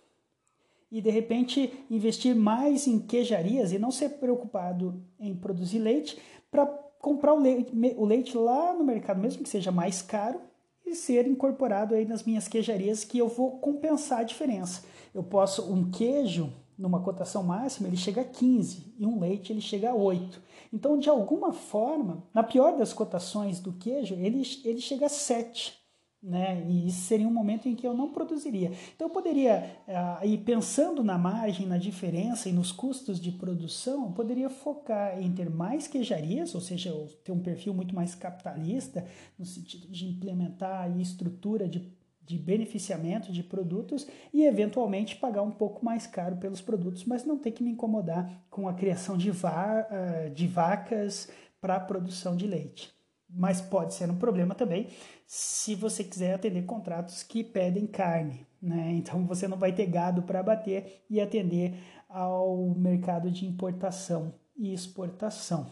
e 0.91 1.01
de 1.01 1.09
repente 1.09 1.73
investir 1.89 2.35
mais 2.35 2.87
em 2.87 2.99
queijarias 2.99 3.71
e 3.71 3.79
não 3.79 3.91
ser 3.91 4.11
preocupado 4.11 5.03
em 5.19 5.35
produzir 5.35 5.79
leite 5.79 6.17
para 6.49 6.65
comprar 6.99 7.33
o 7.33 7.39
leite, 7.39 7.71
o 7.97 8.05
leite 8.05 8.37
lá 8.37 8.73
no 8.73 8.83
mercado, 8.83 9.19
mesmo 9.19 9.43
que 9.43 9.49
seja 9.49 9.71
mais 9.71 10.01
caro, 10.01 10.39
e 10.85 10.95
ser 10.95 11.27
incorporado 11.27 11.95
aí 11.95 12.05
nas 12.05 12.23
minhas 12.23 12.47
queijarias 12.47 13.03
que 13.03 13.17
eu 13.17 13.27
vou 13.27 13.59
compensar 13.59 14.19
a 14.19 14.23
diferença. 14.23 14.83
Eu 15.13 15.23
posso 15.23 15.71
um 15.71 15.89
queijo 15.89 16.51
numa 16.77 17.01
cotação 17.01 17.41
máxima 17.41 17.87
ele 17.87 17.95
chega 17.97 18.21
a 18.21 18.25
15 18.25 18.93
e 18.99 19.05
um 19.05 19.19
leite 19.19 19.51
ele 19.51 19.61
chega 19.61 19.91
a 19.91 19.95
8. 19.95 20.41
Então, 20.73 20.99
de 20.99 21.09
alguma 21.09 21.53
forma, 21.53 22.23
na 22.33 22.43
pior 22.43 22.77
das 22.77 22.91
cotações 22.91 23.59
do 23.59 23.71
queijo, 23.71 24.13
ele, 24.15 24.43
ele 24.65 24.81
chega 24.81 25.05
a 25.05 25.09
7 25.09 25.84
né? 26.25 26.65
E 26.67 26.87
isso 26.87 27.01
seria 27.01 27.27
um 27.27 27.33
momento 27.33 27.69
em 27.69 27.75
que 27.75 27.85
eu 27.85 27.93
não 27.93 28.11
produziria. 28.11 28.71
Então 28.95 29.07
eu 29.07 29.13
poderia 29.13 29.77
uh, 29.87 30.25
ir 30.25 30.39
pensando 30.39 31.03
na 31.03 31.17
margem, 31.17 31.67
na 31.67 31.77
diferença 31.77 32.49
e 32.49 32.51
nos 32.51 32.71
custos 32.71 33.19
de 33.19 33.31
produção, 33.31 34.05
eu 34.05 34.11
poderia 34.11 34.49
focar 34.49 35.21
em 35.21 35.31
ter 35.31 35.49
mais 35.49 35.87
queijarias, 35.87 36.55
ou 36.55 36.61
seja, 36.61 36.91
ter 37.23 37.31
um 37.31 37.39
perfil 37.39 37.75
muito 37.75 37.93
mais 37.93 38.15
capitalista 38.15 39.05
no 39.37 39.45
sentido 39.45 39.87
de 39.87 40.07
implementar 40.07 40.85
a 40.85 40.89
estrutura 40.89 41.69
de 41.69 41.93
de 42.27 42.39
beneficiamento 42.39 43.31
de 43.31 43.43
produtos 43.43 44.07
e 44.33 44.45
eventualmente 44.45 45.15
pagar 45.15 45.43
um 45.43 45.51
pouco 45.51 45.85
mais 45.85 46.07
caro 46.07 46.37
pelos 46.37 46.59
produtos, 46.59 47.05
mas 47.05 47.23
não 47.23 47.37
ter 47.37 47.51
que 47.51 47.61
me 47.61 47.69
incomodar 47.69 48.43
com 48.49 48.67
a 48.67 48.73
criação 48.73 49.15
de, 49.15 49.29
va 49.29 49.87
ah, 49.87 50.29
de 50.33 50.47
vacas 50.47 51.29
para 51.61 51.75
a 51.75 51.79
produção 51.79 52.35
de 52.35 52.47
leite 52.47 52.94
mas 53.29 53.61
pode 53.61 53.93
ser 53.93 54.09
um 54.09 54.17
problema 54.17 54.55
também 54.55 54.87
se 55.27 55.75
você 55.75 56.03
quiser 56.03 56.35
atender 56.35 56.63
contratos 56.65 57.23
que 57.23 57.43
pedem 57.43 57.87
carne, 57.87 58.45
né? 58.61 58.93
Então 58.95 59.25
você 59.25 59.47
não 59.47 59.57
vai 59.57 59.73
ter 59.73 59.87
gado 59.87 60.23
para 60.23 60.43
bater 60.43 61.03
e 61.09 61.19
atender 61.19 61.77
ao 62.07 62.73
mercado 62.75 63.29
de 63.31 63.45
importação 63.45 64.33
e 64.55 64.73
exportação. 64.73 65.69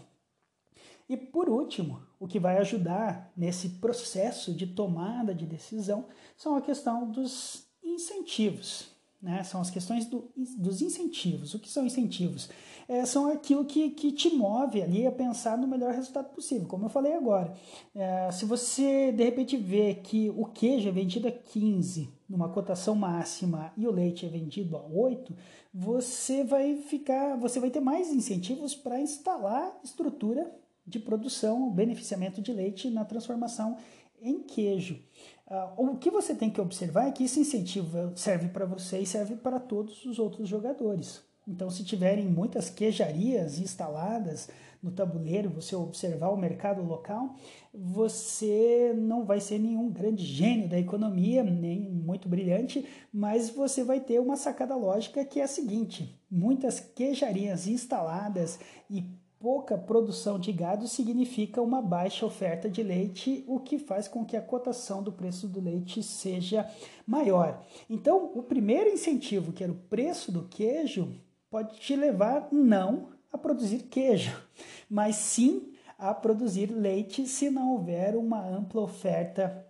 E 1.07 1.15
por 1.15 1.49
último, 1.49 2.01
o 2.19 2.27
que 2.27 2.39
vai 2.39 2.57
ajudar 2.57 3.31
nesse 3.35 3.69
processo 3.69 4.53
de 4.53 4.67
tomada 4.67 5.35
de 5.35 5.45
decisão 5.45 6.05
são 6.35 6.55
a 6.55 6.61
questão 6.61 7.09
dos 7.09 7.67
incentivos. 7.83 8.89
Né? 9.21 9.43
São 9.43 9.61
as 9.61 9.69
questões 9.69 10.05
do, 10.05 10.31
dos 10.57 10.81
incentivos. 10.81 11.53
O 11.53 11.59
que 11.59 11.69
são 11.69 11.85
incentivos? 11.85 12.49
É, 12.87 13.05
são 13.05 13.31
aquilo 13.31 13.65
que, 13.65 13.89
que 13.91 14.11
te 14.11 14.29
move 14.33 14.81
ali 14.81 15.07
a 15.07 15.11
pensar 15.11 15.57
no 15.57 15.67
melhor 15.67 15.93
resultado 15.93 16.29
possível, 16.33 16.67
como 16.67 16.85
eu 16.85 16.89
falei 16.89 17.13
agora. 17.13 17.53
É, 17.95 18.31
se 18.31 18.45
você 18.45 19.11
de 19.11 19.23
repente 19.23 19.55
vê 19.57 19.95
que 19.95 20.29
o 20.29 20.45
queijo 20.45 20.89
é 20.89 20.91
vendido 20.91 21.27
a 21.27 21.31
15 21.31 22.09
numa 22.27 22.49
cotação 22.49 22.95
máxima 22.95 23.71
e 23.77 23.87
o 23.87 23.91
leite 23.91 24.25
é 24.25 24.29
vendido 24.29 24.75
a 24.75 24.81
8, 24.81 25.33
você 25.73 26.43
vai 26.43 26.77
ficar, 26.77 27.37
você 27.37 27.59
vai 27.59 27.69
ter 27.69 27.79
mais 27.79 28.11
incentivos 28.11 28.75
para 28.75 28.99
instalar 28.99 29.79
estrutura 29.83 30.51
de 30.85 30.99
produção, 30.99 31.69
beneficiamento 31.71 32.41
de 32.41 32.51
leite 32.51 32.89
na 32.89 33.05
transformação 33.05 33.77
em 34.21 34.39
queijo. 34.39 34.99
Uh, 35.47 35.91
o 35.91 35.97
que 35.97 36.09
você 36.09 36.33
tem 36.33 36.49
que 36.49 36.61
observar 36.61 37.07
é 37.07 37.11
que 37.11 37.23
esse 37.23 37.39
incentivo 37.39 38.11
serve 38.15 38.47
para 38.47 38.65
você 38.65 38.99
e 38.99 39.05
serve 39.05 39.35
para 39.35 39.59
todos 39.59 40.05
os 40.05 40.19
outros 40.19 40.47
jogadores. 40.47 41.21
Então, 41.47 41.69
se 41.69 41.83
tiverem 41.83 42.25
muitas 42.25 42.69
queijarias 42.69 43.59
instaladas 43.59 44.49
no 44.81 44.91
tabuleiro, 44.91 45.49
você 45.49 45.75
observar 45.75 46.29
o 46.29 46.37
mercado 46.37 46.81
local, 46.83 47.35
você 47.73 48.93
não 48.97 49.25
vai 49.25 49.39
ser 49.39 49.57
nenhum 49.59 49.89
grande 49.89 50.25
gênio 50.25 50.67
da 50.67 50.79
economia, 50.79 51.43
nem 51.43 51.89
muito 51.89 52.27
brilhante, 52.27 52.85
mas 53.11 53.49
você 53.49 53.83
vai 53.83 53.99
ter 53.99 54.19
uma 54.19 54.35
sacada 54.35 54.75
lógica 54.75 55.23
que 55.23 55.39
é 55.39 55.43
a 55.43 55.47
seguinte: 55.47 56.21
muitas 56.29 56.79
queijarias 56.79 57.67
instaladas 57.67 58.59
e 58.89 59.03
pouca 59.43 59.77
produção 59.77 60.39
de 60.39 60.53
gado 60.53 60.87
significa 60.87 61.61
uma 61.61 61.81
baixa 61.81 62.25
oferta 62.25 62.69
de 62.69 62.81
leite, 62.81 63.43
o 63.45 63.59
que 63.59 63.77
faz 63.77 64.07
com 64.07 64.25
que 64.25 64.37
a 64.37 64.41
cotação 64.41 65.03
do 65.03 65.11
preço 65.11 65.49
do 65.49 65.59
leite 65.59 66.01
seja 66.01 66.65
maior. 67.05 67.61
Então, 67.89 68.31
o 68.33 68.41
primeiro 68.41 68.89
incentivo, 68.89 69.51
que 69.51 69.61
era 69.61 69.71
o 69.73 69.75
preço 69.89 70.31
do 70.31 70.43
queijo, 70.43 71.13
pode 71.53 71.79
te 71.79 71.95
levar 71.95 72.47
não 72.51 73.09
a 73.31 73.37
produzir 73.37 73.83
queijo, 73.83 74.35
mas 74.89 75.17
sim 75.17 75.71
a 75.99 76.11
produzir 76.11 76.71
leite 76.71 77.27
se 77.27 77.51
não 77.51 77.73
houver 77.73 78.15
uma 78.15 78.43
ampla 78.43 78.81
oferta 78.81 79.63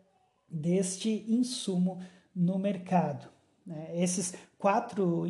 deste 0.49 1.25
insumo 1.27 1.99
no 2.33 2.57
mercado. 2.57 3.27
Né? 3.67 4.01
Esses 4.01 4.33
quatro 4.57 5.25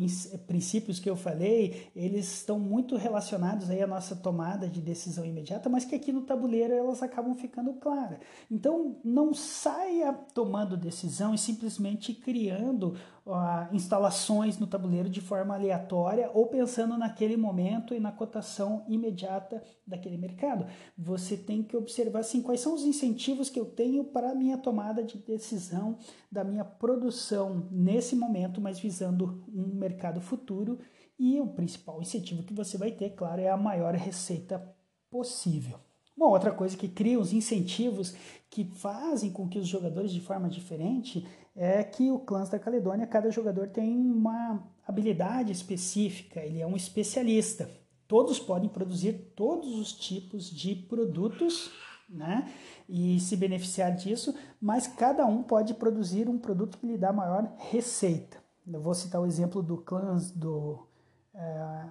princípios 0.46 1.00
que 1.00 1.10
eu 1.10 1.16
falei, 1.16 1.90
eles 1.94 2.32
estão 2.32 2.56
muito 2.56 2.96
relacionados 2.96 3.68
aí 3.68 3.82
à 3.82 3.86
nossa 3.86 4.14
tomada 4.14 4.68
de 4.68 4.80
decisão 4.80 5.24
imediata, 5.24 5.68
mas 5.68 5.84
que 5.84 5.96
aqui 5.96 6.12
no 6.12 6.22
tabuleiro 6.22 6.72
elas 6.72 7.02
acabam 7.02 7.34
ficando 7.34 7.72
claras. 7.74 8.20
Então, 8.48 9.00
não 9.04 9.34
saia 9.34 10.12
tomando 10.12 10.76
decisão 10.76 11.34
e 11.34 11.38
simplesmente 11.38 12.14
criando 12.14 12.94
uh, 13.26 13.74
instalações 13.74 14.58
no 14.58 14.66
tabuleiro 14.66 15.08
de 15.08 15.20
forma 15.20 15.54
aleatória 15.54 16.30
ou 16.32 16.46
pensando 16.46 16.96
naquele 16.96 17.36
momento 17.36 17.94
e 17.94 18.00
na 18.00 18.12
cotação 18.12 18.84
imediata 18.88 19.62
daquele 19.86 20.16
mercado. 20.16 20.66
Você 20.96 21.36
tem 21.36 21.62
que 21.62 21.76
observar 21.76 22.20
assim, 22.20 22.42
quais 22.42 22.60
são 22.60 22.74
os 22.74 22.84
incentivos 22.84 23.48
que 23.48 23.58
eu 23.58 23.66
tenho 23.66 24.04
para 24.04 24.30
a 24.30 24.34
minha 24.34 24.58
tomada 24.58 25.02
de 25.02 25.18
decisão 25.18 25.98
da 26.30 26.44
minha 26.44 26.64
produção 26.64 27.68
nesse 27.70 28.14
momento, 28.14 28.60
mas 28.60 28.78
visando 28.78 29.44
um 29.48 29.74
mercado 29.74 30.20
futuro 30.20 30.78
e 31.18 31.40
o 31.40 31.46
principal 31.46 32.02
incentivo 32.02 32.42
que 32.42 32.52
você 32.52 32.76
vai 32.76 32.90
ter, 32.90 33.10
claro, 33.10 33.40
é 33.40 33.48
a 33.48 33.56
maior 33.56 33.94
receita 33.94 34.74
possível. 35.10 35.78
Uma 36.16 36.28
outra 36.28 36.52
coisa 36.52 36.76
que 36.76 36.88
cria 36.88 37.18
os 37.18 37.32
incentivos 37.32 38.14
que 38.48 38.64
fazem 38.64 39.32
com 39.32 39.48
que 39.48 39.58
os 39.58 39.66
jogadores 39.66 40.12
de 40.12 40.20
forma 40.20 40.48
diferente 40.48 41.26
é 41.54 41.84
que 41.84 42.10
o 42.10 42.18
Clãs 42.18 42.48
da 42.48 42.58
Caledônia, 42.58 43.06
cada 43.06 43.30
jogador 43.30 43.68
tem 43.68 43.96
uma 43.96 44.62
habilidade 44.86 45.52
específica, 45.52 46.40
ele 46.40 46.60
é 46.60 46.66
um 46.66 46.76
especialista. 46.76 47.70
Todos 48.08 48.38
podem 48.38 48.68
produzir 48.68 49.32
todos 49.34 49.78
os 49.78 49.92
tipos 49.92 50.50
de 50.50 50.74
produtos 50.74 51.70
né? 52.08 52.52
e 52.88 53.18
se 53.20 53.36
beneficiar 53.36 53.94
disso, 53.94 54.36
mas 54.60 54.86
cada 54.86 55.24
um 55.26 55.42
pode 55.42 55.74
produzir 55.74 56.28
um 56.28 56.38
produto 56.38 56.78
que 56.78 56.86
lhe 56.86 56.98
dá 56.98 57.12
maior 57.12 57.50
receita. 57.70 58.42
Eu 58.66 58.80
vou 58.80 58.94
citar 58.94 59.20
o 59.20 59.26
exemplo 59.26 59.62
do 59.62 59.78
clãs 59.78 60.30
do. 60.30 60.86
É, 61.34 61.84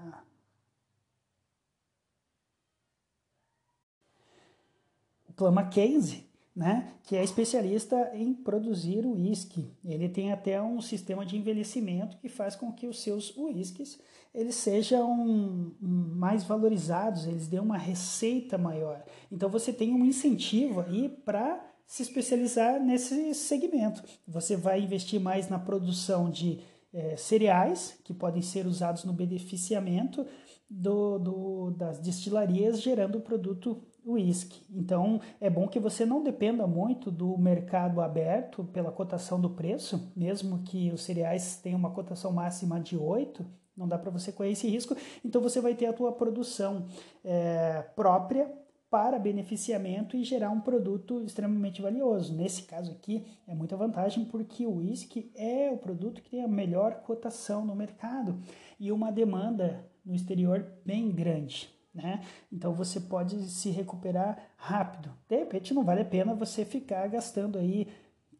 o 5.30 5.34
clã 5.34 5.52
Mackenzie, 5.52 6.28
né, 6.56 6.94
que 7.04 7.16
é 7.16 7.24
especialista 7.24 8.12
em 8.14 8.34
produzir 8.34 9.06
uísque. 9.06 9.72
Ele 9.84 10.08
tem 10.08 10.32
até 10.32 10.62
um 10.62 10.80
sistema 10.82 11.26
de 11.26 11.38
envelhecimento 11.38 12.18
que 12.18 12.30
faz 12.30 12.56
com 12.56 12.72
que 12.72 12.88
os 12.88 13.02
seus 13.02 13.36
uísques 13.36 14.00
eles 14.34 14.56
sejam 14.56 15.72
mais 15.80 16.44
valorizados, 16.44 17.28
eles 17.28 17.48
dêem 17.48 17.62
uma 17.62 17.78
receita 17.78 18.58
maior. 18.58 19.04
Então 19.32 19.48
você 19.48 19.72
tem 19.72 19.94
um 19.94 20.04
incentivo 20.04 20.82
aí 20.82 21.08
para 21.08 21.64
se 21.86 22.02
especializar 22.02 22.82
nesse 22.82 23.36
segmento. 23.36 24.04
Você 24.28 24.56
vai 24.56 24.82
investir 24.82 25.20
mais 25.20 25.50
na 25.50 25.60
produção 25.60 26.32
de 26.32 26.60
é, 26.92 27.16
cereais, 27.16 28.00
que 28.04 28.14
podem 28.14 28.42
ser 28.42 28.66
usados 28.66 29.04
no 29.04 29.14
beneficiamento 29.14 30.26
do, 30.70 31.20
do, 31.20 31.72
das 31.72 32.00
destilarias, 32.00 32.82
gerando 32.82 33.20
o 33.20 33.22
produto 33.22 33.84
whisky. 34.06 34.62
Então, 34.70 35.22
é 35.40 35.50
bom 35.50 35.68
que 35.68 35.80
você 35.80 36.06
não 36.06 36.24
dependa 36.24 36.68
muito 36.68 37.10
do 37.10 37.38
mercado 37.38 38.02
aberto 38.02 38.64
pela 38.66 38.92
cotação 38.92 39.40
do 39.40 39.50
preço, 39.50 40.12
mesmo 40.16 40.60
que 40.64 40.92
os 40.92 41.04
cereais 41.04 41.58
tenham 41.58 41.80
uma 41.80 41.92
cotação 41.92 42.32
máxima 42.32 42.80
de 42.80 42.98
8, 42.98 43.46
não 43.76 43.88
dá 43.88 43.98
para 43.98 44.12
você 44.12 44.32
correr 44.32 44.52
esse 44.52 44.68
risco. 44.68 44.96
Então, 45.24 45.42
você 45.42 45.60
vai 45.60 45.74
ter 45.74 45.88
a 45.88 45.94
tua 45.94 46.12
produção 46.12 46.86
é, 47.24 47.84
própria 47.96 48.52
para 48.94 49.18
beneficiamento 49.18 50.16
e 50.16 50.24
gerar 50.24 50.52
um 50.52 50.62
produto 50.62 51.20
extremamente 51.24 51.82
valioso. 51.82 52.32
Nesse 52.32 52.62
caso 52.62 52.92
aqui 52.92 53.26
é 53.48 53.56
muita 53.56 53.76
vantagem 53.76 54.24
porque 54.24 54.68
o 54.68 54.76
whisky 54.76 55.32
é 55.34 55.72
o 55.72 55.80
produto 55.80 56.22
que 56.22 56.30
tem 56.30 56.44
a 56.44 56.48
melhor 56.48 57.02
cotação 57.02 57.66
no 57.66 57.76
mercado 57.76 58.40
e 58.80 58.92
uma 58.92 59.12
demanda 59.12 59.84
no 60.06 60.14
exterior 60.14 60.64
bem 60.86 61.10
grande. 61.10 61.73
Né? 61.94 62.26
Então 62.52 62.74
você 62.74 63.00
pode 63.00 63.50
se 63.50 63.70
recuperar 63.70 64.38
rápido. 64.58 65.14
De 65.28 65.38
repente 65.38 65.74
não 65.74 65.84
vale 65.84 66.02
a 66.02 66.06
pena 66.06 66.34
você 66.34 66.66
ficar 66.66 67.08
gastando 67.08 67.58
aí 67.60 67.88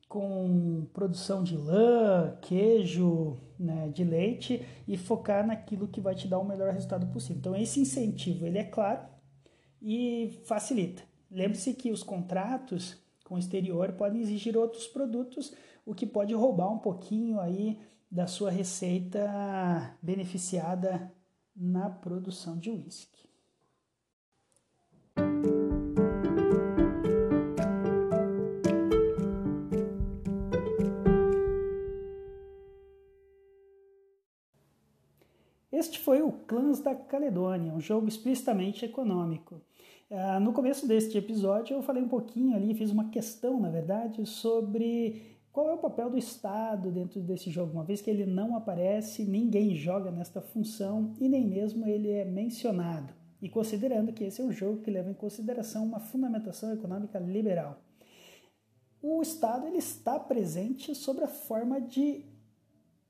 com 0.10 0.88
produção 0.94 1.44
de 1.44 1.58
lã, 1.58 2.38
queijo, 2.42 3.40
né, 3.58 3.90
de 3.90 4.04
leite 4.04 4.64
e 4.88 4.96
focar 4.98 5.46
naquilo 5.46 5.88
que 5.88 6.02
vai 6.02 6.14
te 6.14 6.28
dar 6.28 6.40
o 6.40 6.46
melhor 6.46 6.72
resultado 6.72 7.08
possível. 7.08 7.38
Então 7.38 7.56
esse 7.56 7.80
incentivo 7.80 8.46
ele 8.46 8.60
é 8.60 8.64
claro 8.64 9.02
e 9.82 10.40
facilita. 10.46 11.04
Lembre-se 11.32 11.74
que 11.74 11.92
os 11.92 12.04
contratos 12.04 13.02
com 13.24 13.36
o 13.36 13.40
exterior 13.40 13.94
podem 13.94 14.22
exigir 14.22 14.56
outros 14.56 14.88
produtos, 14.88 15.54
o 15.86 15.96
que 15.96 16.06
pode 16.06 16.34
roubar 16.34 16.72
um 16.72 16.78
pouquinho 16.78 17.40
aí 17.40 17.80
da 18.12 18.28
sua 18.28 18.52
receita 18.52 19.98
beneficiada 20.00 21.12
na 21.56 21.90
produção 21.90 22.58
de 22.58 22.70
uísque. 22.70 23.13
Este 35.84 36.00
foi 36.00 36.22
o 36.22 36.32
Clãs 36.32 36.80
da 36.80 36.96
Caledônia, 36.96 37.74
um 37.74 37.82
jogo 37.82 38.08
explicitamente 38.08 38.86
econômico. 38.86 39.60
Uh, 40.10 40.40
no 40.40 40.54
começo 40.54 40.88
deste 40.88 41.18
episódio 41.18 41.76
eu 41.76 41.84
falei 41.84 42.02
um 42.02 42.08
pouquinho 42.08 42.56
ali, 42.56 42.74
fiz 42.74 42.90
uma 42.90 43.10
questão, 43.10 43.60
na 43.60 43.70
verdade, 43.70 44.26
sobre 44.26 45.22
qual 45.52 45.70
é 45.70 45.74
o 45.74 45.78
papel 45.78 46.10
do 46.10 46.18
Estado 46.18 46.90
dentro 46.90 47.20
desse 47.20 47.52
jogo. 47.52 47.74
Uma 47.74 47.84
vez 47.84 48.00
que 48.00 48.10
ele 48.10 48.26
não 48.26 48.56
aparece, 48.56 49.26
ninguém 49.26 49.76
joga 49.76 50.10
nesta 50.10 50.40
função 50.40 51.14
e 51.20 51.28
nem 51.28 51.46
mesmo 51.46 51.86
ele 51.86 52.10
é 52.10 52.24
mencionado. 52.24 53.14
E 53.42 53.50
considerando 53.50 54.14
que 54.14 54.24
esse 54.24 54.40
é 54.40 54.46
um 54.46 54.54
jogo 54.54 54.82
que 54.82 54.90
leva 54.90 55.12
em 55.12 55.14
consideração 55.14 55.84
uma 55.84 56.00
fundamentação 56.00 56.72
econômica 56.72 57.20
liberal. 57.20 57.78
O 59.02 59.22
Estado 59.22 59.68
ele 59.68 59.80
está 59.80 60.18
presente 60.18 60.96
sob 60.96 61.22
a 61.22 61.28
forma 61.28 61.82
de 61.82 62.24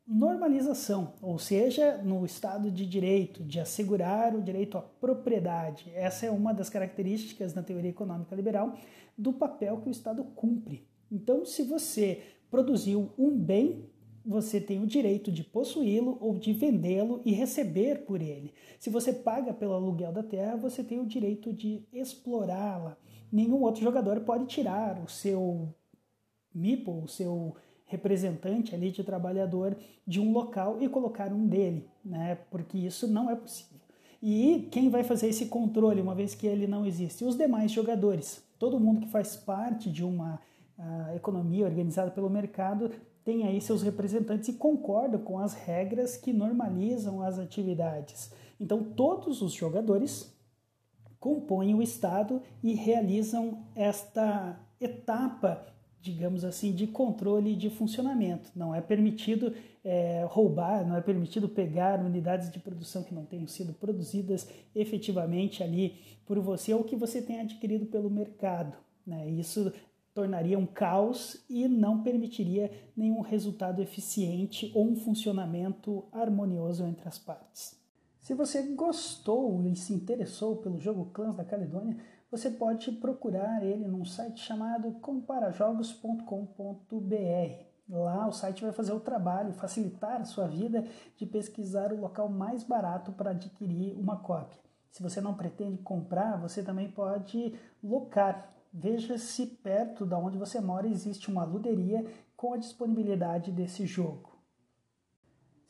normalização, 0.05 1.13
ou 1.21 1.39
seja, 1.39 1.97
no 1.97 2.25
Estado 2.25 2.69
de 2.69 2.85
Direito, 2.85 3.43
de 3.43 3.59
assegurar 3.59 4.35
o 4.35 4.41
direito 4.41 4.77
à 4.77 4.81
propriedade. 4.81 5.91
Essa 5.95 6.25
é 6.25 6.31
uma 6.31 6.53
das 6.53 6.69
características 6.69 7.53
na 7.53 7.63
teoria 7.63 7.89
econômica 7.89 8.35
liberal 8.35 8.77
do 9.17 9.31
papel 9.31 9.81
que 9.81 9.87
o 9.87 9.91
Estado 9.91 10.23
cumpre. 10.35 10.85
Então, 11.11 11.45
se 11.45 11.63
você 11.63 12.21
produziu 12.49 13.11
um 13.17 13.37
bem, 13.37 13.89
você 14.25 14.59
tem 14.59 14.81
o 14.81 14.87
direito 14.87 15.31
de 15.31 15.43
possuí-lo 15.43 16.17
ou 16.21 16.37
de 16.37 16.53
vendê-lo 16.53 17.21
e 17.25 17.31
receber 17.31 18.05
por 18.05 18.21
ele. 18.21 18.53
Se 18.79 18.89
você 18.89 19.11
paga 19.11 19.53
pelo 19.53 19.73
aluguel 19.73 20.11
da 20.11 20.23
terra, 20.23 20.55
você 20.55 20.83
tem 20.83 20.99
o 20.99 21.05
direito 21.05 21.51
de 21.53 21.85
explorá-la. 21.91 22.97
Nenhum 23.31 23.61
outro 23.61 23.83
jogador 23.83 24.21
pode 24.21 24.45
tirar 24.45 25.01
o 25.03 25.09
seu 25.09 25.73
MIPO, 26.53 27.03
o 27.03 27.07
seu 27.07 27.55
representante 27.93 28.75
ali 28.75 28.91
de 28.91 29.03
trabalhador 29.03 29.75
de 30.05 30.19
um 30.19 30.31
local 30.31 30.77
e 30.81 30.89
colocar 30.89 31.31
um 31.31 31.47
dele, 31.47 31.87
né? 32.03 32.37
Porque 32.49 32.77
isso 32.77 33.07
não 33.07 33.29
é 33.29 33.35
possível. 33.35 33.79
E 34.21 34.67
quem 34.71 34.89
vai 34.89 35.03
fazer 35.03 35.27
esse 35.27 35.45
controle, 35.47 36.01
uma 36.01 36.15
vez 36.15 36.33
que 36.33 36.47
ele 36.47 36.65
não 36.65 36.85
existe? 36.85 37.23
Os 37.23 37.37
demais 37.37 37.71
jogadores. 37.71 38.41
Todo 38.57 38.79
mundo 38.79 39.01
que 39.01 39.11
faz 39.11 39.35
parte 39.35 39.91
de 39.91 40.03
uma 40.03 40.39
uh, 40.77 41.15
economia 41.15 41.65
organizada 41.65 42.09
pelo 42.09 42.29
mercado 42.29 42.89
tem 43.23 43.45
aí 43.45 43.61
seus 43.61 43.81
representantes 43.81 44.49
e 44.49 44.53
concorda 44.53 45.17
com 45.17 45.39
as 45.39 45.53
regras 45.53 46.17
que 46.17 46.33
normalizam 46.33 47.21
as 47.21 47.37
atividades. 47.37 48.31
Então, 48.59 48.83
todos 48.83 49.41
os 49.41 49.53
jogadores 49.53 50.33
compõem 51.19 51.73
o 51.73 51.81
Estado 51.81 52.41
e 52.61 52.73
realizam 52.73 53.63
esta 53.75 54.59
etapa 54.79 55.72
digamos 56.03 56.43
assim, 56.43 56.73
de 56.73 56.85
controle 56.85 57.55
de 57.55 57.69
funcionamento. 57.69 58.51
Não 58.53 58.75
é 58.75 58.81
permitido 58.81 59.53
é, 59.85 60.25
roubar, 60.29 60.85
não 60.85 60.97
é 60.97 61.01
permitido 61.01 61.47
pegar 61.47 62.03
unidades 62.03 62.51
de 62.51 62.59
produção 62.59 63.03
que 63.03 63.15
não 63.15 63.25
tenham 63.25 63.47
sido 63.47 63.71
produzidas 63.71 64.47
efetivamente 64.75 65.63
ali 65.63 65.95
por 66.25 66.37
você 66.39 66.73
ou 66.73 66.83
que 66.83 66.97
você 66.97 67.21
tenha 67.21 67.41
adquirido 67.41 67.85
pelo 67.85 68.09
mercado. 68.09 68.75
Né? 69.07 69.29
Isso 69.29 69.71
tornaria 70.13 70.59
um 70.59 70.65
caos 70.65 71.41
e 71.49 71.69
não 71.69 72.03
permitiria 72.03 72.69
nenhum 72.97 73.21
resultado 73.21 73.81
eficiente 73.81 74.71
ou 74.75 74.85
um 74.85 74.97
funcionamento 74.97 76.03
harmonioso 76.11 76.85
entre 76.85 77.07
as 77.07 77.17
partes. 77.17 77.81
Se 78.19 78.33
você 78.33 78.61
gostou 78.61 79.65
e 79.65 79.75
se 79.75 79.93
interessou 79.93 80.57
pelo 80.57 80.79
jogo 80.79 81.11
Clãs 81.13 81.35
da 81.35 81.45
Caledônia, 81.45 81.97
você 82.33 82.49
pode 82.49 82.91
procurar 82.93 83.63
ele 83.63 83.87
num 83.87 84.03
site 84.03 84.43
chamado 84.43 84.91
comparajogos.com.br. 84.93 87.65
Lá 87.87 88.27
o 88.27 88.31
site 88.31 88.63
vai 88.63 88.71
fazer 88.71 88.91
o 88.91 88.99
trabalho, 88.99 89.53
facilitar 89.53 90.19
a 90.19 90.25
sua 90.25 90.47
vida 90.47 90.83
de 91.15 91.27
pesquisar 91.27 91.93
o 91.93 92.01
local 92.01 92.27
mais 92.27 92.63
barato 92.63 93.11
para 93.11 93.29
adquirir 93.29 93.95
uma 93.95 94.17
cópia. 94.17 94.59
Se 94.89 95.03
você 95.03 95.21
não 95.21 95.35
pretende 95.35 95.77
comprar, 95.83 96.41
você 96.41 96.63
também 96.63 96.89
pode 96.89 97.53
locar. 97.83 98.51
Veja 98.73 99.15
se 99.19 99.45
perto 99.45 100.03
da 100.03 100.17
onde 100.17 100.35
você 100.35 100.59
mora 100.59 100.87
existe 100.87 101.29
uma 101.29 101.43
luderia 101.43 102.03
com 102.35 102.53
a 102.53 102.57
disponibilidade 102.57 103.51
desse 103.51 103.85
jogo. 103.85 104.32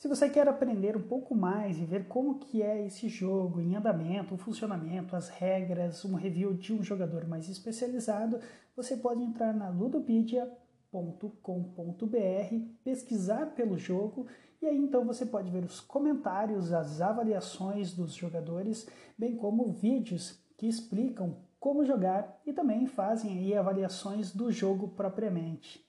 Se 0.03 0.09
você 0.09 0.29
quer 0.29 0.49
aprender 0.49 0.97
um 0.97 1.01
pouco 1.01 1.33
mais 1.33 1.77
e 1.77 1.85
ver 1.85 2.09
como 2.09 2.37
que 2.37 2.61
é 2.61 2.85
esse 2.85 3.07
jogo 3.07 3.61
em 3.61 3.73
andamento, 3.73 4.35
o 4.35 4.37
funcionamento, 4.37 5.15
as 5.15 5.29
regras, 5.29 6.03
um 6.03 6.13
review 6.13 6.53
de 6.53 6.73
um 6.73 6.83
jogador 6.83 7.25
mais 7.25 7.47
especializado, 7.47 8.37
você 8.75 8.97
pode 8.97 9.23
entrar 9.23 9.53
na 9.53 9.69
ludopedia.com.br, 9.69 12.55
pesquisar 12.83 13.45
pelo 13.55 13.77
jogo 13.77 14.27
e 14.61 14.65
aí 14.65 14.77
então 14.77 15.05
você 15.05 15.25
pode 15.25 15.49
ver 15.49 15.63
os 15.63 15.79
comentários, 15.79 16.73
as 16.73 16.99
avaliações 16.99 17.93
dos 17.93 18.13
jogadores, 18.13 18.85
bem 19.17 19.37
como 19.37 19.71
vídeos 19.71 20.37
que 20.57 20.67
explicam 20.67 21.37
como 21.61 21.85
jogar 21.85 22.41
e 22.45 22.51
também 22.51 22.87
fazem 22.87 23.37
aí 23.37 23.55
avaliações 23.55 24.35
do 24.35 24.51
jogo 24.51 24.89
propriamente. 24.89 25.81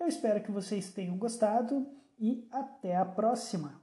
Eu 0.00 0.08
espero 0.08 0.42
que 0.42 0.50
vocês 0.50 0.92
tenham 0.92 1.16
gostado 1.16 2.01
e 2.22 2.46
até 2.52 2.96
a 2.96 3.04
próxima! 3.04 3.81